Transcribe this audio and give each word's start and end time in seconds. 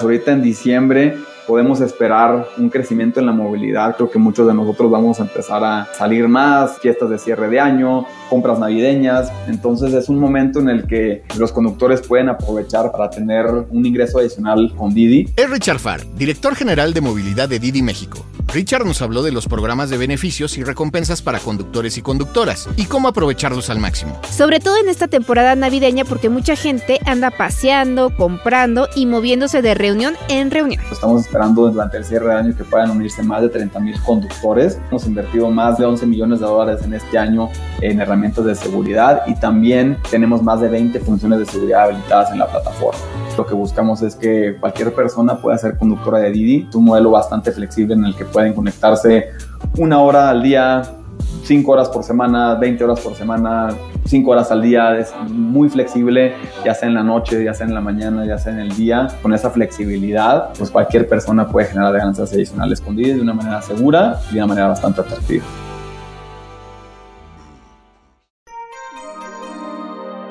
Ahorita 0.00 0.32
en 0.32 0.42
diciembre 0.42 1.16
podemos 1.46 1.80
esperar 1.80 2.48
un 2.56 2.70
crecimiento 2.70 3.20
en 3.20 3.26
la 3.26 3.32
movilidad. 3.32 3.96
Creo 3.96 4.10
que 4.10 4.18
muchos 4.18 4.46
de 4.46 4.54
nosotros 4.54 4.90
vamos 4.90 5.20
a 5.20 5.24
empezar 5.24 5.62
a 5.62 5.88
salir 5.94 6.26
más, 6.26 6.78
fiestas 6.78 7.10
de 7.10 7.18
cierre 7.18 7.48
de 7.48 7.60
año, 7.60 8.06
compras 8.30 8.58
navideñas. 8.58 9.30
Entonces 9.46 9.92
es 9.92 10.08
un 10.08 10.18
momento 10.18 10.60
en 10.60 10.68
el 10.68 10.86
que 10.86 11.22
los 11.38 11.52
conductores 11.52 12.00
pueden 12.02 12.28
aprovechar 12.28 12.90
para 12.92 13.10
tener 13.10 13.46
un 13.46 13.86
ingreso 13.86 14.18
adicional 14.18 14.72
con 14.76 14.94
Didi. 14.94 15.28
Es 15.36 15.50
Richard 15.50 15.78
Farr, 15.78 16.00
director 16.16 16.54
general 16.54 16.94
de 16.94 17.00
movilidad 17.00 17.48
de 17.48 17.58
Didi 17.58 17.82
México. 17.82 18.24
Richard 18.52 18.84
nos 18.84 19.02
habló 19.02 19.22
de 19.22 19.32
los 19.32 19.46
programas 19.46 19.90
de 19.90 19.96
beneficios 19.96 20.56
y 20.58 20.64
recompensas 20.64 21.22
para 21.22 21.38
conductores 21.38 21.98
y 21.98 22.02
conductoras 22.02 22.68
y 22.76 22.84
cómo 22.84 23.08
aprovecharlos 23.08 23.70
al 23.70 23.78
máximo. 23.78 24.20
Sobre 24.30 24.60
todo 24.60 24.76
en 24.78 24.88
esta 24.88 25.08
temporada 25.08 25.56
navideña 25.56 26.04
porque 26.04 26.28
mucha 26.28 26.54
gente 26.56 27.00
anda 27.06 27.30
paseando, 27.30 28.14
comprando 28.16 28.88
y 28.94 29.06
moviéndose 29.06 29.62
de 29.62 29.74
reunión 29.74 30.14
en 30.28 30.50
reunión. 30.50 30.82
Estamos 30.92 31.22
esperando 31.22 31.70
durante 31.70 31.96
el 31.96 32.04
cierre 32.04 32.28
de 32.28 32.34
año 32.34 32.56
que 32.56 32.64
puedan 32.64 32.90
unirse 32.90 33.22
más 33.22 33.42
de 33.42 33.48
30 33.48 33.80
mil 33.80 34.00
conductores. 34.02 34.78
Hemos 34.90 35.06
invertido 35.06 35.50
más 35.50 35.78
de 35.78 35.86
11 35.86 36.06
millones 36.06 36.40
de 36.40 36.46
dólares 36.46 36.84
en 36.84 36.94
este 36.94 37.18
año 37.18 37.48
en 37.80 38.00
herramientas 38.00 38.44
de 38.44 38.54
seguridad 38.54 39.22
y 39.26 39.34
también 39.34 39.98
tenemos 40.10 40.42
más 40.42 40.60
de 40.60 40.68
20 40.68 41.00
funciones 41.00 41.40
de 41.40 41.46
seguridad 41.46 41.84
habilitadas 41.84 42.30
en 42.30 42.38
la 42.38 42.50
plataforma. 42.50 43.00
Lo 43.36 43.46
que 43.46 43.54
buscamos 43.54 44.02
es 44.02 44.14
que 44.14 44.56
cualquier 44.60 44.94
persona 44.94 45.36
pueda 45.36 45.58
ser 45.58 45.76
conductora 45.76 46.18
de 46.18 46.30
Didi, 46.30 46.68
un 46.74 46.84
modelo 46.84 47.10
bastante 47.10 47.50
flexible 47.50 47.94
en 47.94 48.04
el 48.04 48.14
que 48.14 48.24
pueden 48.24 48.52
conectarse 48.52 49.30
una 49.76 50.00
hora 50.00 50.30
al 50.30 50.42
día, 50.42 50.82
cinco 51.42 51.72
horas 51.72 51.88
por 51.88 52.04
semana, 52.04 52.54
20 52.54 52.84
horas 52.84 53.00
por 53.00 53.14
semana, 53.14 53.68
cinco 54.04 54.30
horas 54.30 54.50
al 54.50 54.62
día, 54.62 54.96
es 54.98 55.12
muy 55.28 55.68
flexible, 55.68 56.34
ya 56.64 56.74
sea 56.74 56.88
en 56.88 56.94
la 56.94 57.02
noche, 57.02 57.42
ya 57.44 57.54
sea 57.54 57.66
en 57.66 57.74
la 57.74 57.80
mañana, 57.80 58.24
ya 58.24 58.38
sea 58.38 58.52
en 58.52 58.60
el 58.60 58.76
día. 58.76 59.08
Con 59.22 59.34
esa 59.34 59.50
flexibilidad, 59.50 60.50
pues 60.56 60.70
cualquier 60.70 61.08
persona 61.08 61.48
puede 61.48 61.66
generar 61.66 61.92
ganancias 61.92 62.32
adicionales 62.32 62.80
con 62.80 62.96
Didi 62.96 63.14
de 63.14 63.20
una 63.20 63.34
manera 63.34 63.60
segura 63.62 64.20
y 64.30 64.34
de 64.34 64.38
una 64.38 64.46
manera 64.46 64.68
bastante 64.68 65.00
atractiva. 65.00 65.44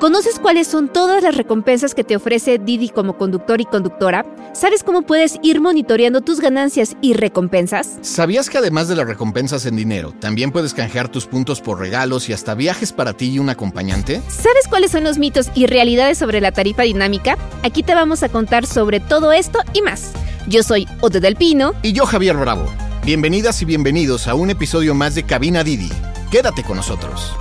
¿Conoces 0.04 0.38
cuáles 0.38 0.66
son 0.66 0.92
todas 0.92 1.22
las 1.22 1.34
recompensas 1.34 1.94
que 1.94 2.04
te 2.04 2.14
ofrece 2.14 2.58
Didi 2.58 2.90
como 2.90 3.16
conductor 3.16 3.62
y 3.62 3.64
conductora? 3.64 4.26
¿Sabes 4.52 4.84
cómo 4.84 5.00
puedes 5.00 5.38
ir 5.42 5.62
monitoreando 5.62 6.20
tus 6.20 6.40
ganancias 6.40 6.94
y 7.00 7.14
recompensas? 7.14 7.96
¿Sabías 8.02 8.50
que 8.50 8.58
además 8.58 8.86
de 8.88 8.96
las 8.96 9.06
recompensas 9.06 9.64
en 9.64 9.76
dinero, 9.76 10.12
también 10.20 10.52
puedes 10.52 10.74
canjear 10.74 11.08
tus 11.08 11.24
puntos 11.24 11.62
por 11.62 11.80
regalos 11.80 12.28
y 12.28 12.34
hasta 12.34 12.54
viajes 12.54 12.92
para 12.92 13.14
ti 13.14 13.30
y 13.30 13.38
un 13.38 13.48
acompañante? 13.48 14.20
¿Sabes 14.28 14.68
cuáles 14.68 14.90
son 14.90 15.04
los 15.04 15.16
mitos 15.16 15.48
y 15.54 15.64
realidades 15.64 16.18
sobre 16.18 16.42
la 16.42 16.52
tarifa 16.52 16.82
dinámica? 16.82 17.38
Aquí 17.62 17.82
te 17.82 17.94
vamos 17.94 18.22
a 18.22 18.28
contar 18.28 18.66
sobre 18.66 19.00
todo 19.00 19.32
esto 19.32 19.58
y 19.72 19.80
más. 19.80 20.12
Yo 20.46 20.62
soy 20.62 20.86
Ode 21.00 21.20
del 21.20 21.36
Pino. 21.36 21.72
Y 21.80 21.94
yo 21.94 22.04
Javier 22.04 22.36
Bravo. 22.36 22.66
Bienvenidas 23.06 23.62
y 23.62 23.64
bienvenidos 23.64 24.28
a 24.28 24.34
un 24.34 24.50
episodio 24.50 24.94
más 24.94 25.14
de 25.14 25.22
Cabina 25.22 25.64
Didi. 25.64 25.88
Quédate 26.30 26.62
con 26.62 26.76
nosotros. 26.76 27.34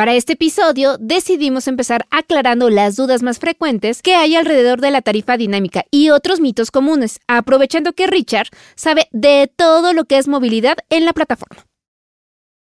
Para 0.00 0.14
este 0.14 0.32
episodio 0.32 0.96
decidimos 0.98 1.68
empezar 1.68 2.06
aclarando 2.10 2.70
las 2.70 2.96
dudas 2.96 3.22
más 3.22 3.38
frecuentes 3.38 4.00
que 4.00 4.14
hay 4.14 4.34
alrededor 4.34 4.80
de 4.80 4.90
la 4.90 5.02
tarifa 5.02 5.36
dinámica 5.36 5.84
y 5.90 6.08
otros 6.08 6.40
mitos 6.40 6.70
comunes, 6.70 7.20
aprovechando 7.26 7.92
que 7.92 8.06
Richard 8.06 8.46
sabe 8.76 9.08
de 9.12 9.52
todo 9.54 9.92
lo 9.92 10.06
que 10.06 10.16
es 10.16 10.26
movilidad 10.26 10.78
en 10.88 11.04
la 11.04 11.12
plataforma. 11.12 11.66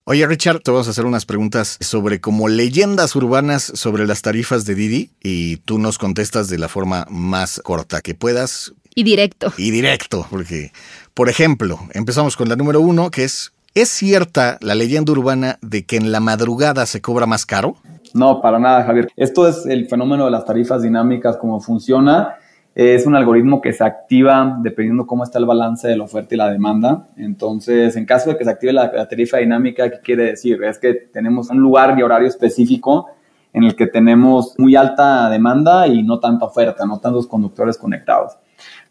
Oye 0.04 0.24
Richard, 0.28 0.60
te 0.60 0.70
vamos 0.70 0.86
a 0.86 0.90
hacer 0.92 1.06
unas 1.06 1.26
preguntas 1.26 1.76
sobre 1.80 2.20
como 2.20 2.46
leyendas 2.46 3.16
urbanas 3.16 3.64
sobre 3.64 4.06
las 4.06 4.22
tarifas 4.22 4.64
de 4.64 4.76
Didi 4.76 5.10
y 5.20 5.56
tú 5.56 5.80
nos 5.80 5.98
contestas 5.98 6.48
de 6.48 6.58
la 6.58 6.68
forma 6.68 7.04
más 7.10 7.60
corta 7.64 8.00
que 8.00 8.14
puedas. 8.14 8.74
Y 8.94 9.02
directo. 9.02 9.52
Y 9.58 9.72
directo, 9.72 10.24
porque, 10.30 10.70
por 11.14 11.28
ejemplo, 11.28 11.80
empezamos 11.94 12.36
con 12.36 12.48
la 12.48 12.54
número 12.54 12.80
uno, 12.80 13.10
que 13.10 13.24
es 13.24 13.50
¿Es 13.76 13.88
cierta 13.88 14.56
la 14.60 14.76
leyenda 14.76 15.10
urbana 15.10 15.58
de 15.60 15.84
que 15.84 15.96
en 15.96 16.12
la 16.12 16.20
madrugada 16.20 16.86
se 16.86 17.00
cobra 17.00 17.26
más 17.26 17.44
caro? 17.44 17.74
No, 18.12 18.40
para 18.40 18.60
nada, 18.60 18.84
Javier. 18.84 19.08
Esto 19.16 19.48
es 19.48 19.66
el 19.66 19.88
fenómeno 19.88 20.26
de 20.26 20.30
las 20.30 20.44
tarifas 20.44 20.82
dinámicas, 20.82 21.36
cómo 21.38 21.58
funciona. 21.60 22.36
Es 22.76 23.04
un 23.04 23.16
algoritmo 23.16 23.60
que 23.60 23.72
se 23.72 23.82
activa 23.82 24.58
dependiendo 24.60 25.08
cómo 25.08 25.24
está 25.24 25.40
el 25.40 25.46
balance 25.46 25.88
de 25.88 25.96
la 25.96 26.04
oferta 26.04 26.36
y 26.36 26.38
la 26.38 26.50
demanda. 26.50 27.08
Entonces, 27.16 27.96
en 27.96 28.06
caso 28.06 28.30
de 28.30 28.36
que 28.36 28.44
se 28.44 28.50
active 28.50 28.72
la, 28.72 29.08
tarifa 29.08 29.38
dinámica, 29.38 29.90
¿qué 29.90 29.98
quiere 29.98 30.26
decir? 30.26 30.62
Es 30.62 30.78
que 30.78 30.94
tenemos 31.12 31.50
un 31.50 31.58
lugar 31.58 31.98
y 31.98 32.02
horario 32.02 32.28
específico 32.28 33.08
en 33.52 33.64
el 33.64 33.74
que 33.74 33.88
tenemos 33.88 34.54
muy 34.56 34.76
alta 34.76 35.28
demanda 35.30 35.88
y 35.88 36.04
no 36.04 36.20
tanta 36.20 36.44
oferta, 36.44 36.86
no 36.86 37.00
tantos 37.00 37.26
conductores 37.26 37.76
conectados. 37.76 38.34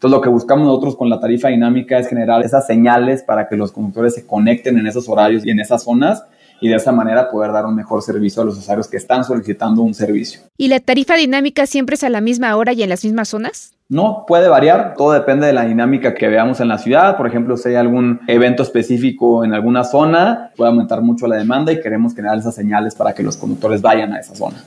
Entonces, 0.04 0.18
lo 0.18 0.20
que 0.20 0.28
buscamos 0.28 0.66
nosotros 0.66 0.96
con 0.96 1.08
la 1.08 1.18
tarifa 1.18 1.48
dinámica 1.48 1.96
es 1.98 2.08
generar 2.08 2.42
esas 2.42 2.66
señales 2.66 3.22
para 3.22 3.48
que 3.48 3.56
los 3.56 3.72
conductores 3.72 4.14
se 4.14 4.26
conecten 4.26 4.76
en 4.76 4.86
esos 4.86 5.08
horarios 5.08 5.46
y 5.46 5.50
en 5.50 5.60
esas 5.60 5.82
zonas 5.82 6.26
y 6.60 6.68
de 6.68 6.74
esa 6.74 6.92
manera 6.92 7.30
poder 7.30 7.52
dar 7.52 7.64
un 7.64 7.74
mejor 7.74 8.02
servicio 8.02 8.42
a 8.42 8.44
los 8.44 8.58
usuarios 8.58 8.86
que 8.86 8.98
están 8.98 9.24
solicitando 9.24 9.80
un 9.80 9.94
servicio. 9.94 10.42
¿Y 10.58 10.68
la 10.68 10.78
tarifa 10.80 11.14
dinámica 11.14 11.64
siempre 11.64 11.94
es 11.94 12.04
a 12.04 12.10
la 12.10 12.20
misma 12.20 12.54
hora 12.54 12.74
y 12.74 12.82
en 12.82 12.90
las 12.90 13.02
mismas 13.02 13.30
zonas? 13.30 13.72
No, 13.88 14.26
puede 14.28 14.46
variar, 14.48 14.92
todo 14.94 15.12
depende 15.12 15.46
de 15.46 15.54
la 15.54 15.64
dinámica 15.64 16.12
que 16.12 16.28
veamos 16.28 16.60
en 16.60 16.68
la 16.68 16.76
ciudad. 16.76 17.16
Por 17.16 17.26
ejemplo, 17.26 17.56
si 17.56 17.70
hay 17.70 17.76
algún 17.76 18.20
evento 18.26 18.62
específico 18.62 19.42
en 19.42 19.54
alguna 19.54 19.84
zona, 19.84 20.50
puede 20.54 20.68
aumentar 20.68 21.00
mucho 21.00 21.26
la 21.26 21.36
demanda 21.36 21.72
y 21.72 21.80
queremos 21.80 22.14
generar 22.14 22.36
esas 22.36 22.54
señales 22.54 22.94
para 22.94 23.14
que 23.14 23.22
los 23.22 23.38
conductores 23.38 23.80
vayan 23.80 24.12
a 24.12 24.20
esa 24.20 24.34
zona. 24.34 24.62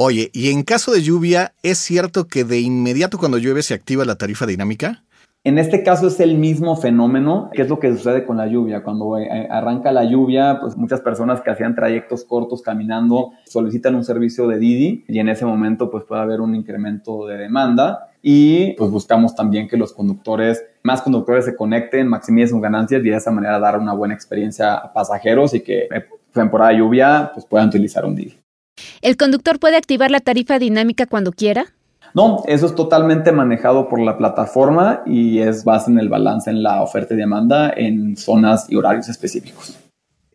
Oye, 0.00 0.30
y 0.32 0.52
en 0.52 0.62
caso 0.62 0.92
de 0.92 1.02
lluvia, 1.02 1.54
¿es 1.64 1.76
cierto 1.78 2.28
que 2.28 2.44
de 2.44 2.60
inmediato 2.60 3.18
cuando 3.18 3.36
llueve 3.36 3.64
se 3.64 3.74
activa 3.74 4.04
la 4.04 4.14
tarifa 4.14 4.46
dinámica? 4.46 5.02
En 5.42 5.58
este 5.58 5.82
caso 5.82 6.06
es 6.06 6.20
el 6.20 6.38
mismo 6.38 6.76
fenómeno, 6.76 7.50
que 7.52 7.62
es 7.62 7.68
lo 7.68 7.80
que 7.80 7.92
sucede 7.92 8.24
con 8.24 8.36
la 8.36 8.46
lluvia. 8.46 8.84
Cuando 8.84 9.18
eh, 9.18 9.48
arranca 9.50 9.90
la 9.90 10.04
lluvia, 10.04 10.58
pues 10.60 10.76
muchas 10.76 11.00
personas 11.00 11.40
que 11.40 11.50
hacían 11.50 11.74
trayectos 11.74 12.22
cortos 12.22 12.62
caminando 12.62 13.32
solicitan 13.44 13.96
un 13.96 14.04
servicio 14.04 14.46
de 14.46 14.60
Didi 14.60 15.04
y 15.08 15.18
en 15.18 15.30
ese 15.30 15.44
momento 15.44 15.90
pues 15.90 16.04
puede 16.04 16.22
haber 16.22 16.42
un 16.42 16.54
incremento 16.54 17.26
de 17.26 17.36
demanda 17.36 18.08
y 18.22 18.74
pues 18.74 18.92
buscamos 18.92 19.34
también 19.34 19.66
que 19.66 19.76
los 19.76 19.92
conductores, 19.92 20.64
más 20.84 21.02
conductores 21.02 21.44
se 21.44 21.56
conecten, 21.56 22.06
maximicen 22.06 22.50
sus 22.50 22.62
ganancias 22.62 23.04
y 23.04 23.10
de 23.10 23.16
esa 23.16 23.32
manera 23.32 23.58
dar 23.58 23.76
una 23.80 23.94
buena 23.94 24.14
experiencia 24.14 24.74
a 24.74 24.92
pasajeros 24.92 25.54
y 25.54 25.60
que 25.60 25.88
en 25.90 26.04
temporada 26.32 26.70
de 26.70 26.78
lluvia 26.78 27.32
pues 27.34 27.44
puedan 27.46 27.66
utilizar 27.66 28.04
un 28.04 28.14
Didi. 28.14 28.38
¿El 29.02 29.16
conductor 29.16 29.58
puede 29.58 29.76
activar 29.76 30.10
la 30.10 30.20
tarifa 30.20 30.58
dinámica 30.58 31.06
cuando 31.06 31.32
quiera? 31.32 31.66
No, 32.14 32.42
eso 32.46 32.66
es 32.66 32.74
totalmente 32.74 33.32
manejado 33.32 33.88
por 33.88 34.00
la 34.00 34.16
plataforma 34.16 35.02
y 35.06 35.40
es 35.40 35.64
base 35.64 35.90
en 35.90 35.98
el 35.98 36.08
balance 36.08 36.50
en 36.50 36.62
la 36.62 36.82
oferta 36.82 37.14
y 37.14 37.16
demanda 37.16 37.72
en 37.76 38.16
zonas 38.16 38.66
y 38.68 38.76
horarios 38.76 39.08
específicos. 39.08 39.76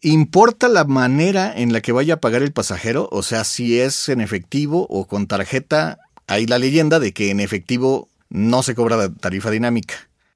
¿Importa 0.01 0.67
la 0.67 0.83
manera 0.83 1.53
en 1.55 1.71
la 1.71 1.81
que 1.81 1.93
vaya 1.93 2.15
a 2.15 2.19
pagar 2.19 2.43
el 2.43 2.51
pasajero? 2.51 3.07
O 3.11 3.23
sea, 3.23 3.43
si 3.45 3.79
es 3.79 4.09
en 4.09 4.19
efectivo 4.19 4.85
o 4.89 5.07
con 5.07 5.27
tarjeta, 5.27 5.99
hay 6.27 6.45
la 6.45 6.59
leyenda 6.59 6.99
de 6.99 7.13
que 7.13 7.31
en 7.31 7.39
efectivo 7.39 8.09
no 8.29 8.63
se 8.63 8.75
cobra 8.75 8.97
la 8.97 9.09
tarifa 9.09 9.49
dinámica. 9.49 9.95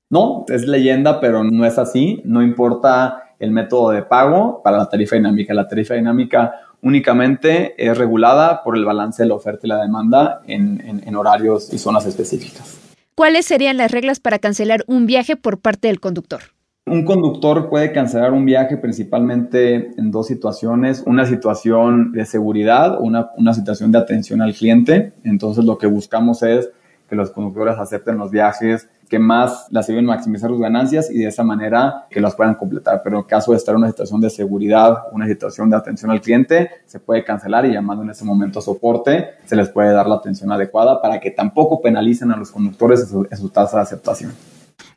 No, 0.10 0.46
es 0.48 0.66
leyenda, 0.66 1.20
pero 1.20 1.44
no 1.44 1.66
es 1.66 1.78
así. 1.78 2.22
No 2.24 2.42
importa 2.42 3.24
el 3.40 3.52
método 3.52 3.92
de 3.92 4.04
pago 4.04 4.62
para 4.64 4.78
la 4.78 4.90
tarifa 4.90 5.16
dinámica. 5.16 5.54
La 5.54 5.68
tarifa 5.68 5.94
dinámica 5.94 6.54
únicamente 6.82 7.74
es 7.78 7.98
regulada 7.98 8.64
por 8.64 8.78
el 8.78 8.86
balance 8.86 9.24
de 9.24 9.30
la 9.30 9.36
oferta 9.36 9.62
y 9.64 9.70
la 9.70 9.82
demanda 9.82 10.42
en, 10.48 11.16
horarios 11.16 11.74
y 11.74 11.78
zonas 11.78 12.06
específicas. 12.06 12.80
¿Cuáles 13.16 13.46
serían 13.46 13.78
las 13.78 13.92
reglas 13.92 14.20
para 14.20 14.40
cancelar 14.40 14.84
un 14.88 15.08
viaje 15.08 15.36
por 15.36 15.60
parte 15.60 15.88
del 15.88 16.00
conductor? 16.00 16.42
Un 16.86 17.04
conductor 17.04 17.70
puede 17.70 17.92
cancelar 17.92 18.32
un 18.32 18.46
viaje 18.46 18.78
principalmente 18.78 19.92
en 19.98 20.12
dos 20.12 20.28
situaciones, 20.28 21.04
una 21.06 21.26
situación 21.26 22.14
de 22.14 22.26
seguridad 22.26 22.96
o 22.96 23.02
una, 23.02 23.32
una 23.36 23.54
situación 23.54 23.92
de 23.92 23.98
atención 23.98 24.42
al 24.42 24.54
cliente. 24.54 25.14
Entonces 25.24 25.66
lo 25.66 25.78
que 25.78 25.88
buscamos 25.88 26.44
es 26.44 26.70
que 27.08 27.16
los 27.16 27.32
conductores 27.32 27.78
acepten 27.78 28.18
los 28.18 28.32
viajes 28.32 28.88
que 29.10 29.20
más 29.20 29.68
las 29.72 29.88
ayuden 29.88 30.06
a 30.06 30.16
maximizar 30.16 30.50
sus 30.50 30.60
ganancias 30.60 31.10
y 31.10 31.20
de 31.20 31.28
esa 31.28 31.44
manera 31.44 32.08
que 32.10 32.20
las 32.20 32.36
puedan 32.36 32.56
completar. 32.56 33.02
Pero 33.04 33.20
en 33.20 33.24
caso 33.24 33.52
de 33.52 33.58
estar 33.58 33.74
en 33.74 33.80
una 33.80 33.88
situación 33.88 34.22
de 34.22 34.30
seguridad, 34.30 35.04
una 35.12 35.28
situación 35.28 35.70
de 35.70 35.78
atención 35.78 36.12
al 36.12 36.22
cliente, 36.22 36.70
se 36.86 37.00
puede 37.00 37.24
cancelar 37.24 37.66
y 37.66 37.74
llamando 37.74 38.04
en 38.04 38.10
ese 38.10 38.26
momento 38.26 38.60
a 38.60 38.62
soporte, 38.62 39.30
se 39.46 39.56
les 39.56 39.70
puede 39.70 39.94
dar 39.94 40.08
la 40.08 40.16
atención 40.16 40.52
adecuada 40.52 41.02
para 41.02 41.20
que 41.20 41.32
tampoco 41.32 41.82
penalicen 41.82 42.32
a 42.32 42.38
los 42.38 42.52
conductores 42.52 43.02
en 43.02 43.08
su, 43.08 43.28
en 43.30 43.38
su 43.38 43.50
tasa 43.50 43.78
de 43.78 43.84
aceptación. 43.84 44.34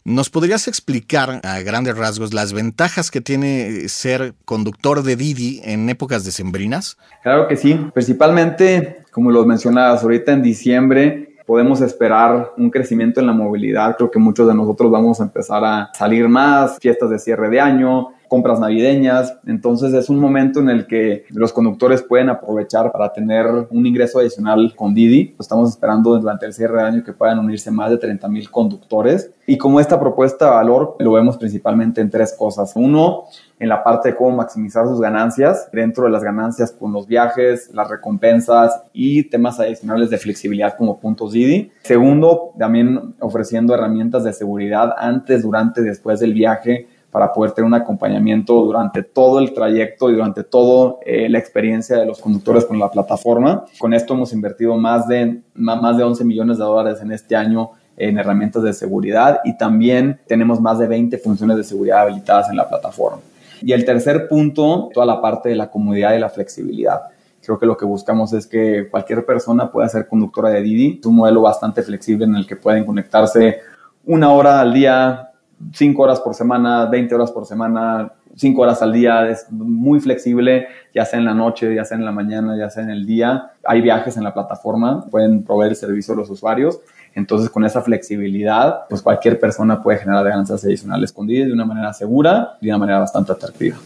¿Nos 0.02 0.30
podrías 0.30 0.66
explicar 0.66 1.40
a 1.44 1.60
grandes 1.60 1.96
rasgos 1.96 2.32
las 2.32 2.54
ventajas 2.54 3.10
que 3.10 3.20
tiene 3.20 3.86
ser 3.88 4.34
conductor 4.46 5.02
de 5.02 5.14
Didi 5.14 5.60
en 5.62 5.88
épocas 5.90 6.24
decembrinas? 6.24 6.96
Claro 7.22 7.46
que 7.46 7.56
sí, 7.56 7.78
principalmente, 7.92 9.04
como 9.10 9.30
lo 9.30 9.44
mencionabas 9.44 10.02
ahorita 10.02 10.32
en 10.32 10.42
diciembre, 10.42 11.29
podemos 11.50 11.80
esperar 11.80 12.52
un 12.58 12.70
crecimiento 12.70 13.18
en 13.18 13.26
la 13.26 13.32
movilidad. 13.32 13.96
Creo 13.96 14.08
que 14.08 14.20
muchos 14.20 14.46
de 14.46 14.54
nosotros 14.54 14.88
vamos 14.88 15.20
a 15.20 15.24
empezar 15.24 15.64
a 15.64 15.90
salir 15.94 16.28
más, 16.28 16.78
fiestas 16.78 17.10
de 17.10 17.18
cierre 17.18 17.50
de 17.50 17.58
año, 17.58 18.10
compras 18.30 18.60
navideñas. 18.60 19.36
Entonces 19.44 19.92
es 19.92 20.08
un 20.08 20.20
momento 20.20 20.60
en 20.60 20.70
el 20.70 20.86
que 20.86 21.24
los 21.30 21.52
conductores 21.52 22.00
pueden 22.00 22.28
aprovechar 22.28 22.92
para 22.92 23.12
tener 23.12 23.44
un 23.70 23.84
ingreso 23.84 24.20
adicional 24.20 24.72
con 24.76 24.94
Didi. 24.94 25.34
Estamos 25.38 25.70
esperando 25.70 26.16
durante 26.16 26.46
el 26.46 26.54
cierre 26.54 26.80
de 26.80 26.88
año 26.88 27.04
que 27.04 27.12
puedan 27.12 27.40
unirse 27.40 27.72
más 27.72 27.90
de 27.90 27.98
30 27.98 28.28
mil 28.28 28.48
conductores. 28.48 29.32
Y 29.48 29.58
como 29.58 29.80
esta 29.80 29.98
propuesta 29.98 30.44
de 30.44 30.50
valor 30.52 30.94
lo 31.00 31.10
vemos 31.10 31.36
principalmente 31.38 32.00
en 32.00 32.08
tres 32.08 32.32
cosas. 32.38 32.72
Uno, 32.76 33.24
en 33.58 33.68
la 33.68 33.82
parte 33.82 34.10
de 34.10 34.16
cómo 34.16 34.36
maximizar 34.36 34.86
sus 34.86 35.00
ganancias, 35.00 35.68
dentro 35.72 36.04
de 36.04 36.10
las 36.10 36.22
ganancias 36.22 36.70
con 36.70 36.92
los 36.92 37.08
viajes, 37.08 37.68
las 37.74 37.90
recompensas 37.90 38.80
y 38.92 39.24
temas 39.24 39.58
adicionales 39.58 40.08
de 40.08 40.18
flexibilidad 40.18 40.76
como 40.78 41.00
puntos 41.00 41.32
Didi. 41.32 41.72
Segundo, 41.82 42.52
también 42.56 43.16
ofreciendo 43.18 43.74
herramientas 43.74 44.22
de 44.22 44.32
seguridad 44.32 44.94
antes, 44.96 45.42
durante 45.42 45.80
y 45.80 45.84
después 45.84 46.20
del 46.20 46.32
viaje 46.32 46.86
para 47.10 47.32
poder 47.32 47.52
tener 47.52 47.66
un 47.66 47.74
acompañamiento 47.74 48.54
durante 48.54 49.02
todo 49.02 49.38
el 49.40 49.52
trayecto 49.52 50.10
y 50.10 50.14
durante 50.14 50.44
toda 50.44 50.96
eh, 51.04 51.28
la 51.28 51.38
experiencia 51.38 51.96
de 51.96 52.06
los 52.06 52.20
conductores 52.20 52.64
con 52.64 52.78
la 52.78 52.90
plataforma. 52.90 53.64
Con 53.78 53.94
esto 53.94 54.14
hemos 54.14 54.32
invertido 54.32 54.76
más 54.76 55.08
de, 55.08 55.40
más 55.54 55.96
de 55.96 56.04
11 56.04 56.24
millones 56.24 56.58
de 56.58 56.64
dólares 56.64 57.00
en 57.02 57.12
este 57.12 57.34
año 57.34 57.70
en 57.96 58.18
herramientas 58.18 58.62
de 58.62 58.72
seguridad 58.72 59.40
y 59.44 59.56
también 59.56 60.20
tenemos 60.26 60.60
más 60.60 60.78
de 60.78 60.86
20 60.86 61.18
funciones 61.18 61.56
de 61.56 61.64
seguridad 61.64 62.00
habilitadas 62.00 62.48
en 62.48 62.56
la 62.56 62.68
plataforma. 62.68 63.20
Y 63.60 63.72
el 63.72 63.84
tercer 63.84 64.26
punto, 64.26 64.88
toda 64.94 65.04
la 65.04 65.20
parte 65.20 65.50
de 65.50 65.56
la 65.56 65.70
comodidad 65.70 66.14
y 66.14 66.18
la 66.18 66.30
flexibilidad. 66.30 67.00
Creo 67.42 67.58
que 67.58 67.66
lo 67.66 67.76
que 67.76 67.84
buscamos 67.84 68.32
es 68.32 68.46
que 68.46 68.88
cualquier 68.90 69.26
persona 69.26 69.70
pueda 69.70 69.88
ser 69.88 70.06
conductora 70.06 70.50
de 70.50 70.62
Didi. 70.62 70.98
Es 71.00 71.06
un 71.06 71.16
modelo 71.16 71.42
bastante 71.42 71.82
flexible 71.82 72.24
en 72.24 72.36
el 72.36 72.46
que 72.46 72.56
pueden 72.56 72.84
conectarse 72.84 73.58
una 74.06 74.32
hora 74.32 74.60
al 74.60 74.72
día, 74.72 75.29
5 75.72 76.02
horas 76.02 76.20
por 76.20 76.34
semana, 76.34 76.86
20 76.86 77.14
horas 77.14 77.30
por 77.30 77.46
semana, 77.46 78.12
5 78.36 78.62
horas 78.62 78.80
al 78.82 78.92
día, 78.92 79.28
es 79.28 79.50
muy 79.50 80.00
flexible, 80.00 80.68
ya 80.94 81.04
sea 81.04 81.18
en 81.18 81.24
la 81.24 81.34
noche, 81.34 81.74
ya 81.74 81.84
sea 81.84 81.98
en 81.98 82.04
la 82.04 82.12
mañana, 82.12 82.56
ya 82.56 82.70
sea 82.70 82.82
en 82.82 82.90
el 82.90 83.06
día. 83.06 83.50
Hay 83.64 83.80
viajes 83.80 84.16
en 84.16 84.24
la 84.24 84.32
plataforma, 84.32 85.04
pueden 85.10 85.42
proveer 85.42 85.70
el 85.70 85.76
servicio 85.76 86.14
a 86.14 86.16
los 86.16 86.30
usuarios. 86.30 86.80
Entonces, 87.14 87.50
con 87.50 87.64
esa 87.64 87.82
flexibilidad, 87.82 88.86
pues 88.88 89.02
cualquier 89.02 89.40
persona 89.40 89.82
puede 89.82 89.98
generar 89.98 90.24
ganancias 90.24 90.64
adicionales 90.64 91.12
con 91.12 91.26
Didi 91.26 91.44
de 91.44 91.52
una 91.52 91.64
manera 91.64 91.92
segura 91.92 92.56
y 92.60 92.66
de 92.66 92.70
una 92.70 92.78
manera 92.78 92.98
bastante 93.00 93.32
atractiva. 93.32 93.76